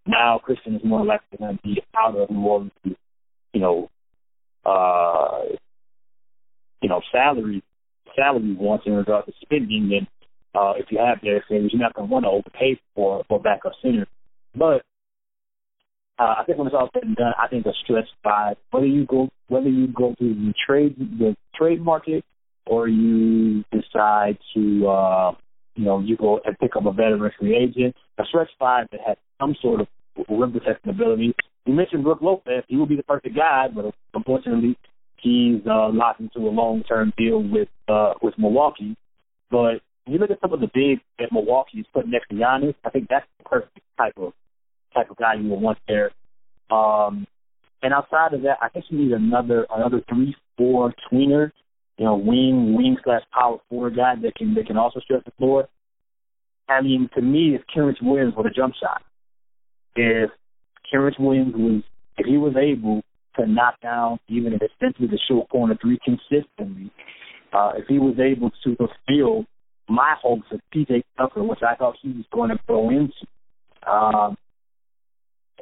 [0.06, 3.90] Now Christian is more likely going to be out of New Orleans, you know,
[4.64, 5.42] uh,
[6.80, 7.62] you know, salary,
[8.14, 10.06] salary wants in regard to spending and
[10.56, 13.40] uh, if you have Derrick Favors, you're not going to want to overpay for for
[13.40, 14.06] backup center.
[14.54, 14.82] But
[16.18, 18.86] uh, I think when it's all said and done, I think a stretch five, whether
[18.86, 22.24] you go whether you go to the trade the trade market
[22.66, 25.32] or you decide to uh,
[25.74, 29.00] you know you go and pick up a veteran free agent, a stretch five that
[29.06, 29.88] has some sort of
[30.28, 31.34] rim protecting ability.
[31.66, 34.78] You mentioned Brook Lopez; he would be the perfect guy, but unfortunately,
[35.18, 38.96] he's uh, locked into a long term deal with uh, with Milwaukee.
[39.50, 42.74] But you look at some of the bigs that Milwaukee is putting next to Giannis,
[42.84, 44.32] I think that's the perfect type of
[44.94, 46.10] type of guy you would want there.
[46.70, 47.26] Um,
[47.82, 51.50] and outside of that, I think you need another another three four tweener,
[51.98, 55.32] you know, wing wing slash power forward guy that can that can also stretch the
[55.32, 55.68] floor.
[56.68, 59.02] I mean, to me, if Kenrich Williams with a jump shot,
[59.94, 60.30] if
[60.92, 61.82] Kenrich Williams was
[62.18, 63.02] if he was able
[63.38, 66.90] to knock down even if it's the short corner three consistently,
[67.52, 69.44] uh, if he was able to fulfill
[69.88, 73.12] my hopes of PJ Tucker, which I thought he was going to go into.
[73.86, 74.36] Um,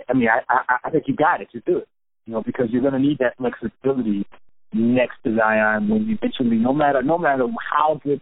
[0.09, 1.89] I mean, I, I, I think you got it to do it,
[2.27, 4.27] you know, because you're going to need that flexibility
[4.73, 8.21] next to Zion when you eventually, no matter no matter how good,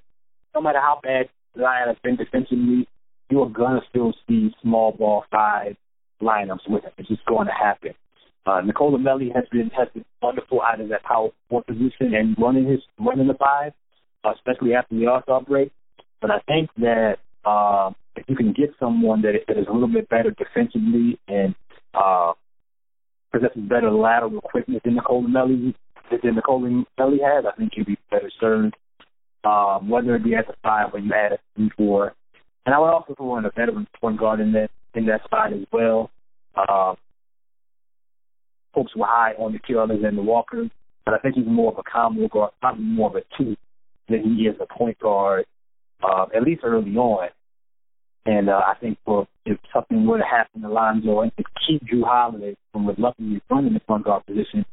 [0.55, 2.87] no matter how bad Zion has been defensively,
[3.31, 5.77] you are going to still see small ball five
[6.21, 6.93] lineups with him.
[6.99, 7.95] It's just going to happen.
[8.45, 12.37] Uh, Nicolò Melli has been has been wonderful out of that power four position and
[12.39, 13.73] running his running the five,
[14.25, 15.73] especially after the All Star break.
[16.23, 20.09] But I think that uh, if you can get someone that, is a little bit
[20.09, 21.55] better defensively and
[21.93, 22.33] uh,
[23.33, 25.75] possesses better lateral quickness than Nicolò Melli
[26.11, 28.77] than Nicolò Melli has, I think you'd be better served.
[29.45, 32.15] Um, whether it be at the five or you add a three four,
[32.65, 35.53] and I would also throw in a veteran point guard in that in that spot
[35.53, 36.13] as well.
[36.55, 36.95] Uh,
[38.73, 40.71] folks were high on the Nickeil Alexander Walker,
[41.05, 43.57] but I think he's more of a combo guard, probably more of a two
[44.09, 45.45] than he is a point guard
[46.03, 47.29] uh, at least early on.
[48.25, 51.83] And uh, I think for if something were to happen to Lonzo and to keep
[51.83, 54.65] Jrue Holiday from reluctantly running the front guard position,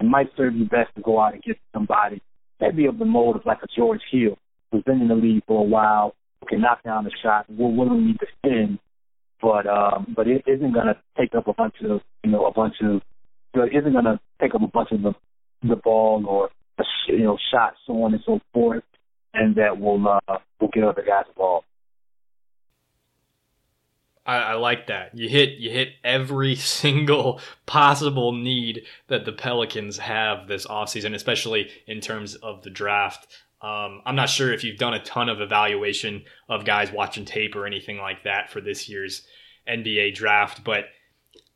[0.00, 2.22] it might serve you best to go out and get somebody
[2.60, 4.38] maybe of the mold of like a George Hill,
[4.70, 7.74] who's been in the league for a while, who can knock down the shot, will
[7.74, 8.78] willingly defend,
[9.40, 12.52] but um, but it isn't going to take up a bunch of you know a
[12.52, 13.02] bunch of
[13.54, 15.12] it isn't going to take up a bunch of the
[15.62, 16.50] the ball or
[17.08, 18.82] you know shots so on and so forth
[19.34, 21.66] and that will uh, will get other guys involved.
[24.26, 25.14] I, I, like that.
[25.14, 31.70] You hit you hit every single possible need that the Pelicans have this offseason, especially
[31.86, 33.26] in terms of the draft.
[33.60, 37.56] Um, I'm not sure if you've done a ton of evaluation of guys watching tape
[37.56, 39.26] or anything like that for this year's
[39.66, 40.86] NBA draft, but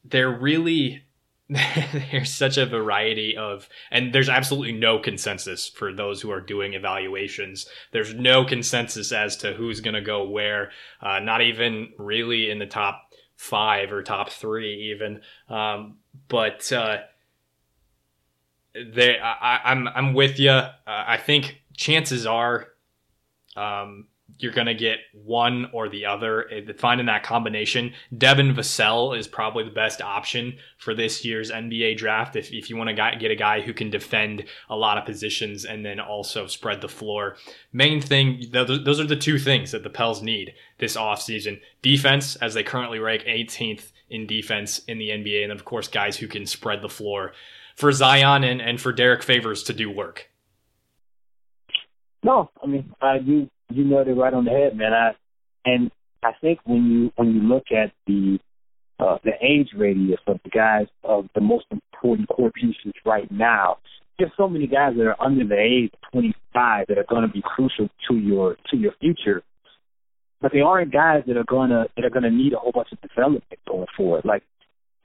[0.04, 1.02] they're really
[2.10, 6.74] there's such a variety of and there's absolutely no consensus for those who are doing
[6.74, 7.66] evaluations.
[7.92, 10.70] There's no consensus as to who's going to go where
[11.00, 15.22] uh, not even really in the top five or top three even.
[15.48, 15.96] Um,
[16.28, 16.98] but uh,
[18.74, 22.68] they I, am I'm, I'm with you uh, i think chances are
[23.56, 26.48] um, you're going to get one or the other.
[26.50, 31.96] Eh, finding that combination, Devin Vassell is probably the best option for this year's NBA
[31.96, 32.36] draft.
[32.36, 35.64] If, if you want to get a guy who can defend a lot of positions
[35.64, 37.36] and then also spread the floor.
[37.72, 41.60] Main thing, those are the two things that the Pels need this offseason.
[41.82, 45.42] Defense, as they currently rank 18th in defense in the NBA.
[45.42, 47.32] And of course, guys who can spread the floor
[47.76, 50.30] for Zion and, and for Derrick Favors to do work.
[52.22, 54.92] No, I mean, I do you nailed it right on the head, man.
[54.92, 55.12] I
[55.64, 55.90] and
[56.22, 58.38] I think when you when you look at the
[58.98, 63.78] uh, the age radius of the guys of the most important core pieces right now,
[64.18, 67.32] there's so many guys that are under the age of 25 that are going to
[67.32, 69.42] be crucial to your to your future.
[70.40, 73.00] But they aren't guys that are gonna that are gonna need a whole bunch of
[73.00, 74.24] development going forward.
[74.24, 74.42] Like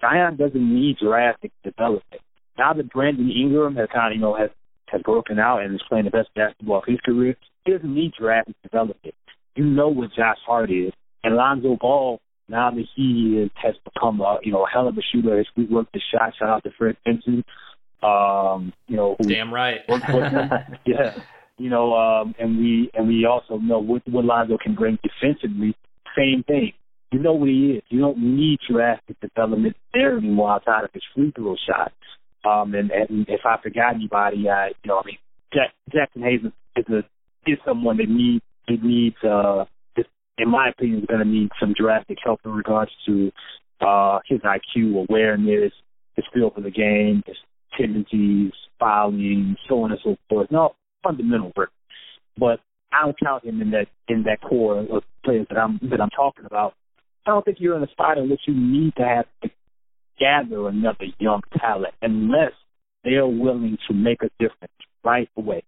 [0.01, 2.21] Zion doesn't need drastic development.
[2.57, 4.49] Now that Brandon Ingram has kind of you know has
[4.87, 7.35] has broken out and is playing the best basketball of his career,
[7.65, 9.15] he doesn't need drastic development.
[9.55, 10.91] You know what Josh Hart is.
[11.23, 14.97] And Lonzo Ball, now that he is, has become a you know a hell of
[14.97, 16.33] a shooter, has reworked the shot.
[16.37, 17.43] Shout out to Fred Vinson.
[18.01, 19.79] Um, you know, damn right.
[20.85, 21.17] yeah.
[21.57, 25.75] you know, um, and we and we also know what what Lonzo can bring defensively.
[26.17, 26.73] Same thing.
[27.11, 27.83] You know what he is.
[27.89, 31.93] You don't need drastic development there anymore outside of his free throw shots.
[32.43, 35.17] Um, and, and if I forgot anybody, I you know, I mean,
[35.53, 36.41] Jack, Jaxson Hayes
[36.75, 37.03] is a
[37.47, 39.65] is someone that needs it needs uh,
[40.37, 43.31] in my opinion, is going to need some drastic help in regards to
[43.81, 45.71] uh, his IQ, awareness,
[46.15, 47.35] his feel for the game, his
[47.77, 50.49] tendencies, fouling, so on and so forth.
[50.51, 51.71] No fundamental work,
[52.37, 52.59] but
[52.91, 56.09] I don't count him in that in that core of players that I'm that I'm
[56.09, 56.73] talking about.
[57.25, 59.49] I don't think you're in a spot in which you need to have to
[60.19, 62.51] gather another young talent unless
[63.03, 64.73] they are willing to make a difference
[65.03, 65.63] right away.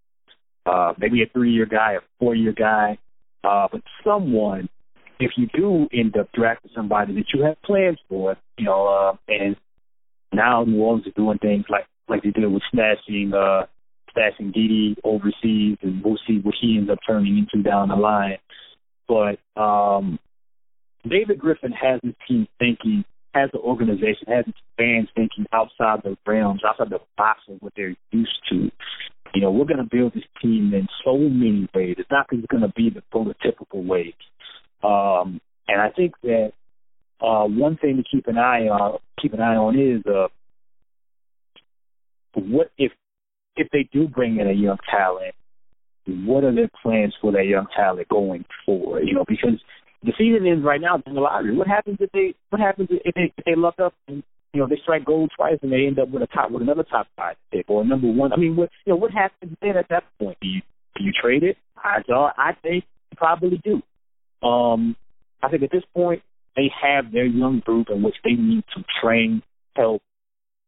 [0.66, 2.97] Uh, maybe a three-year guy, a four-year guy,
[3.43, 4.70] uh, but someone.
[5.18, 9.16] If you do end up drafting somebody that you have plans for, you know, uh,
[9.30, 9.55] and
[10.34, 13.66] now New Orleans is doing things like like they did with snatching uh
[14.13, 18.38] snatching Didi overseas, and we'll see what he ends up turning into down the line.
[19.07, 20.20] But um
[21.07, 26.18] David Griffin has his team thinking, has the organization, has its fans thinking outside the
[26.26, 28.72] realms, outside the box of what they're used to.
[29.34, 31.95] You know, we're going to build this team in so many ways.
[31.97, 34.13] It's not going to be the prototypical ways.
[34.84, 36.51] Um, and I think that
[37.21, 40.28] uh, one thing to keep an eye on, keep an eye on is uh,
[42.36, 42.91] what if
[43.57, 45.34] if they do bring in a young talent,
[46.05, 49.03] what are their plans for that young talent going forward?
[49.05, 49.59] You know, because
[50.03, 51.55] the season ends right now in the lottery.
[51.55, 54.23] What happens if they what happens if they if they luck up and
[54.56, 56.84] you know they strike gold twice and they end up with a top with another
[56.84, 58.34] top five pick or number one?
[58.34, 60.38] I mean, what you know what happens then at that point?
[60.41, 60.62] Do you
[60.97, 61.58] do you trade it?
[61.78, 63.82] I I think you probably do.
[64.47, 64.95] Um,
[65.43, 66.22] I think at this point
[66.56, 69.43] they have their young group in which they need to train,
[69.76, 70.01] help,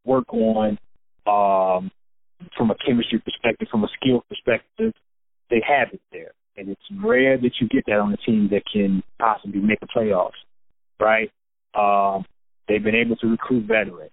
[0.05, 0.77] work on
[1.25, 1.91] um,
[2.57, 4.93] from a chemistry perspective, from a skill perspective.
[5.49, 8.63] They have it there and it's rare that you get that on a team that
[8.71, 10.31] can possibly make the playoffs,
[10.99, 11.31] right?
[11.75, 12.25] Um,
[12.67, 14.11] they've been able to recruit veterans.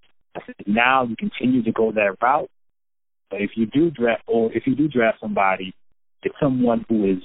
[0.66, 2.50] Now you continue to go that route,
[3.30, 5.74] but if you do draft, or if you do draft somebody,
[6.22, 7.22] it's someone who is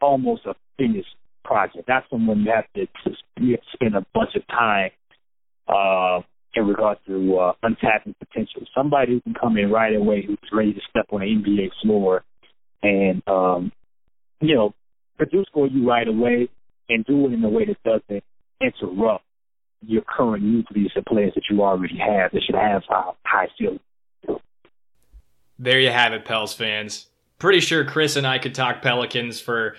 [0.00, 1.14] almost a finished
[1.44, 1.88] project.
[1.88, 2.86] Not someone you have to
[3.40, 4.90] you have to spend a bunch of time
[5.68, 6.20] uh,
[6.54, 8.62] in regards to uh, untapping potential.
[8.74, 12.22] Somebody who can come in right away, who's ready to step on an NBA floor
[12.82, 13.72] and um,
[14.40, 14.74] you know,
[15.16, 16.48] produce for you right away
[16.88, 18.24] and do it in a way that doesn't
[18.60, 19.23] interrupt
[19.86, 23.80] your current nucleus of players that you already have that should have high, high ceiling.
[25.58, 27.06] There you have it, Pels fans.
[27.38, 29.76] Pretty sure Chris and I could talk Pelicans for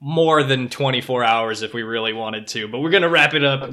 [0.00, 3.44] more than 24 hours if we really wanted to, but we're going to wrap it
[3.44, 3.70] up.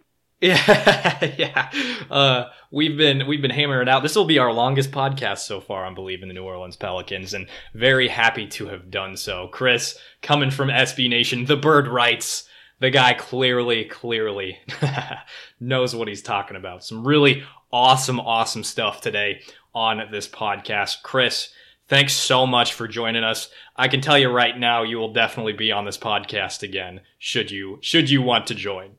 [0.40, 1.70] Yeah, yeah.
[2.08, 4.04] Uh, we've been we've been hammering it out.
[4.04, 7.34] This will be our longest podcast so far I believe, in the New Orleans Pelicans,
[7.34, 9.48] and very happy to have done so.
[9.48, 12.47] Chris, coming from SB Nation, the bird writes.
[12.80, 14.58] The guy clearly, clearly
[15.60, 16.84] knows what he's talking about.
[16.84, 19.40] Some really awesome, awesome stuff today
[19.74, 21.02] on this podcast.
[21.02, 21.50] Chris,
[21.88, 23.50] thanks so much for joining us.
[23.76, 27.00] I can tell you right now, you will definitely be on this podcast again.
[27.18, 28.92] Should you should you want to join?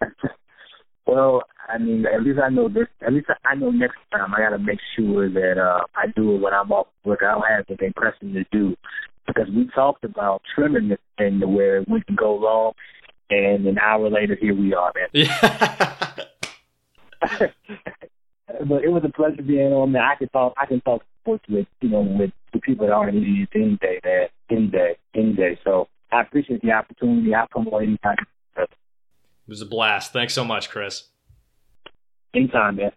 [1.08, 2.86] Well, I mean, at least I know this.
[3.00, 6.36] At least I know next time I got to make sure that uh I do
[6.36, 7.20] when I'm off work.
[7.22, 8.76] I don't have anything pressing to do
[9.26, 12.72] because we talked about trimming this thing to where we can go long,
[13.30, 15.08] and an hour later, here we are, man.
[15.12, 16.14] Yeah.
[18.66, 20.02] but it was a pleasure being on there.
[20.02, 20.54] I can talk.
[20.56, 24.00] I can talk sports with you know with the people that aren't idiots any day,
[24.04, 24.28] man.
[24.50, 25.58] Any day, any day.
[25.64, 27.34] So I appreciate the opportunity.
[27.34, 28.16] I'll come on anytime.
[28.56, 28.68] It
[29.46, 30.12] was a blast.
[30.12, 31.04] Thanks so much, Chris.
[32.34, 32.92] Anytime, man.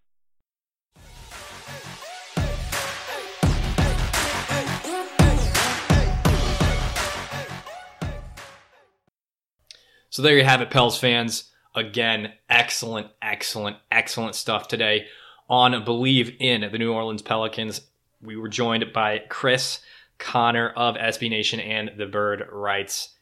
[10.12, 11.46] So there you have it, Pels fans.
[11.74, 15.08] Again, excellent, excellent, excellent stuff today
[15.50, 17.80] on Bleav in the New Orleans Pelicans.
[18.22, 19.80] We were joined by Chris
[20.18, 23.16] Connor of SB Nation and the Bird Writes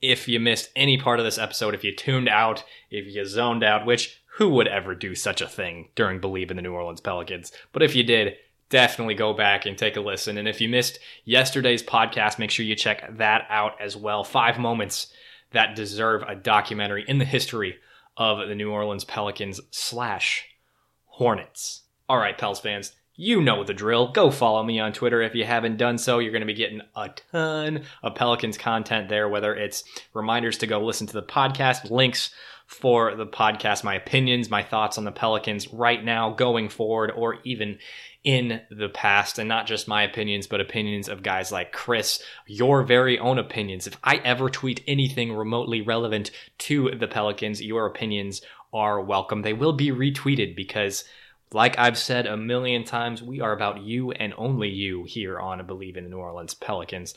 [0.00, 3.62] if you missed any part of this episode, if you tuned out, if you zoned
[3.62, 7.00] out, which who would ever do such a thing during Bleav in the New Orleans
[7.00, 7.52] Pelicans?
[7.72, 8.36] But if you did,
[8.70, 10.38] definitely go back and take a listen.
[10.38, 14.24] And if you missed yesterday's podcast, make sure you check that out as well.
[14.24, 15.12] Five moments
[15.54, 17.76] that deserve a documentary in the history
[18.16, 20.46] of the New Orleans Pelicans slash
[21.06, 21.82] Hornets.
[22.08, 24.12] All right, Pels fans, you know the drill.
[24.12, 26.18] Go follow me on Twitter if you haven't done so.
[26.18, 30.66] You're going to be getting a ton of Pelicans content there, whether it's reminders to
[30.66, 32.30] go listen to the podcast, links
[32.66, 37.36] for the podcast, my opinions, my thoughts on the Pelicans right now, going forward, or
[37.44, 37.78] even
[38.24, 42.82] in the past, and not just my opinions, but opinions of guys like Chris, your
[42.82, 43.86] very own opinions.
[43.86, 48.40] If I ever tweet anything remotely relevant to the Pelicans, your opinions
[48.72, 49.42] are welcome.
[49.42, 51.04] They will be retweeted because,
[51.52, 55.64] like I've said a million times, we are about you and only you here on
[55.66, 57.14] Bleav in the New Orleans Pelicans.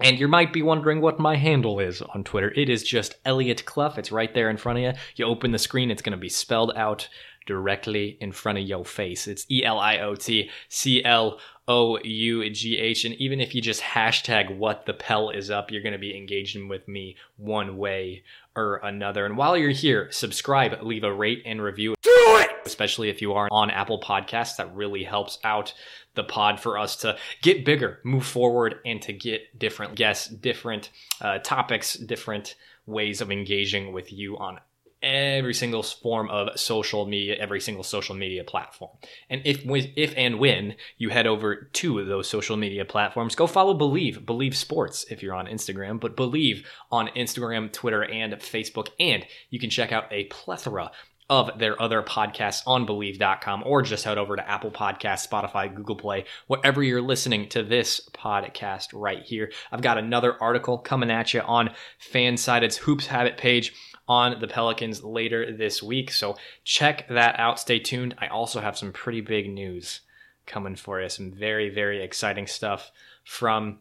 [0.00, 2.52] And you might be wondering what my handle is on Twitter.
[2.56, 3.94] It is just Elliot Clough.
[3.98, 4.92] It's right there in front of you.
[5.16, 7.08] You open the screen, it's going to be spelled out
[7.48, 9.26] directly in front of your face.
[9.26, 13.06] It's E L I O T C L O U G H.
[13.06, 16.16] And even if you just hashtag what the Pel is up, you're going to be
[16.16, 18.22] engaging with me one way
[18.54, 19.24] or another.
[19.24, 21.94] And while you're here, subscribe, leave a rate and review.
[22.02, 22.50] Do it!
[22.66, 25.72] Especially if you are on Apple Podcasts, that really helps out
[26.14, 30.90] the pod for us to get bigger, move forward, and to get different guests, different
[31.22, 34.60] uh, topics, different ways of engaging with you on
[35.02, 38.90] every single form of social media, every single social media platform.
[39.30, 39.62] And if
[39.96, 44.54] if and when you head over to those social media platforms, go follow Bleav, Bleav
[44.54, 48.88] Sports if you're on Instagram, but Bleav on Instagram, Twitter, and Facebook.
[48.98, 50.90] And you can check out a plethora
[51.30, 55.96] of their other podcasts on bleav.com or just head over to Apple Podcasts, Spotify, Google
[55.96, 59.52] Play, wherever you're listening to this podcast right here.
[59.70, 61.74] I've got another article coming at you on
[62.12, 63.74] Fansided's Hoops Habit page
[64.08, 66.10] on the Pelicans later this week.
[66.10, 67.60] So check that out.
[67.60, 68.14] Stay tuned.
[68.18, 70.00] I also have some pretty big news
[70.46, 71.08] coming for you.
[71.08, 72.90] Some very, very exciting stuff
[73.24, 73.78] from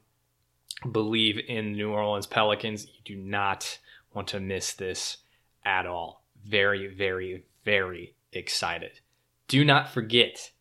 [0.84, 2.86] Bleav in New Orleans Pelicans.
[2.86, 3.80] You do not
[4.14, 5.18] want to miss this
[5.66, 6.24] at all.
[6.46, 9.00] Very, very, very excited.
[9.48, 10.52] Do not forget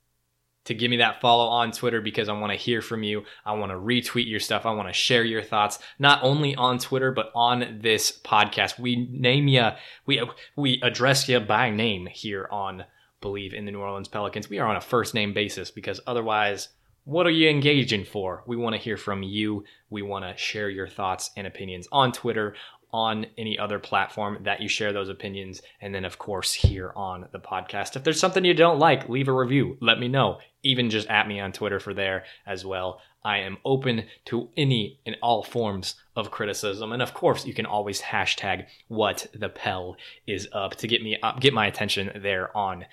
[0.67, 3.25] to give me that follow on Twitter because I want to hear from you.
[3.45, 4.67] I want to retweet your stuff.
[4.67, 8.79] I want to share your thoughts, not only on Twitter, but on this podcast.
[8.79, 9.71] We name you,
[10.07, 10.23] we,
[10.57, 12.85] we address you by name here on
[13.23, 14.51] Bleav in the New Orleans Pelicans.
[14.51, 16.69] We are on a first name basis because otherwise,
[17.05, 18.43] what are you engaging for?
[18.47, 19.63] We want to hear from you.
[19.91, 22.57] We want to share your thoughts and opinions on Twitter,
[22.97, 25.61] on any other platform that you share those opinions.
[25.83, 27.95] And then, of course, here on the podcast.
[27.95, 29.77] If there's something you don't like, leave a review.
[29.83, 30.39] Let me know.
[30.63, 33.03] Even just at me on Twitter for there as well.
[33.23, 36.91] I am open to any and all forms of criticism.
[36.91, 41.19] And of course, you can always hashtag what the Pell is up to get me
[41.23, 42.87] up, get my attention there on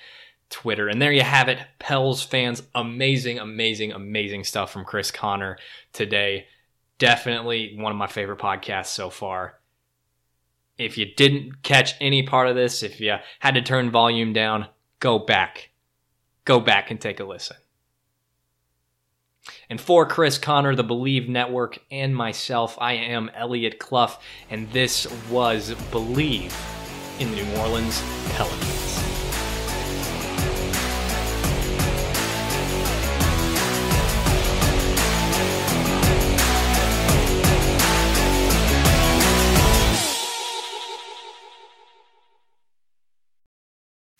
[0.49, 0.89] Twitter.
[0.89, 1.59] And there you have it.
[1.79, 5.57] Pels fans, amazing, amazing, amazing stuff from Chris Connor
[5.93, 6.47] today.
[6.97, 9.59] Definitely one of my favorite podcasts so far
[10.77, 14.67] if you didn't catch any part of this, if you had to turn volume down,
[14.99, 15.71] go back.
[16.45, 17.57] Go back and take a listen.
[19.69, 24.17] And for Chris Connor, the Bleav Network, and myself, I am Elliot Clough,
[24.49, 26.53] and this was Bleav
[27.19, 28.92] in the New Orleans Pelicans.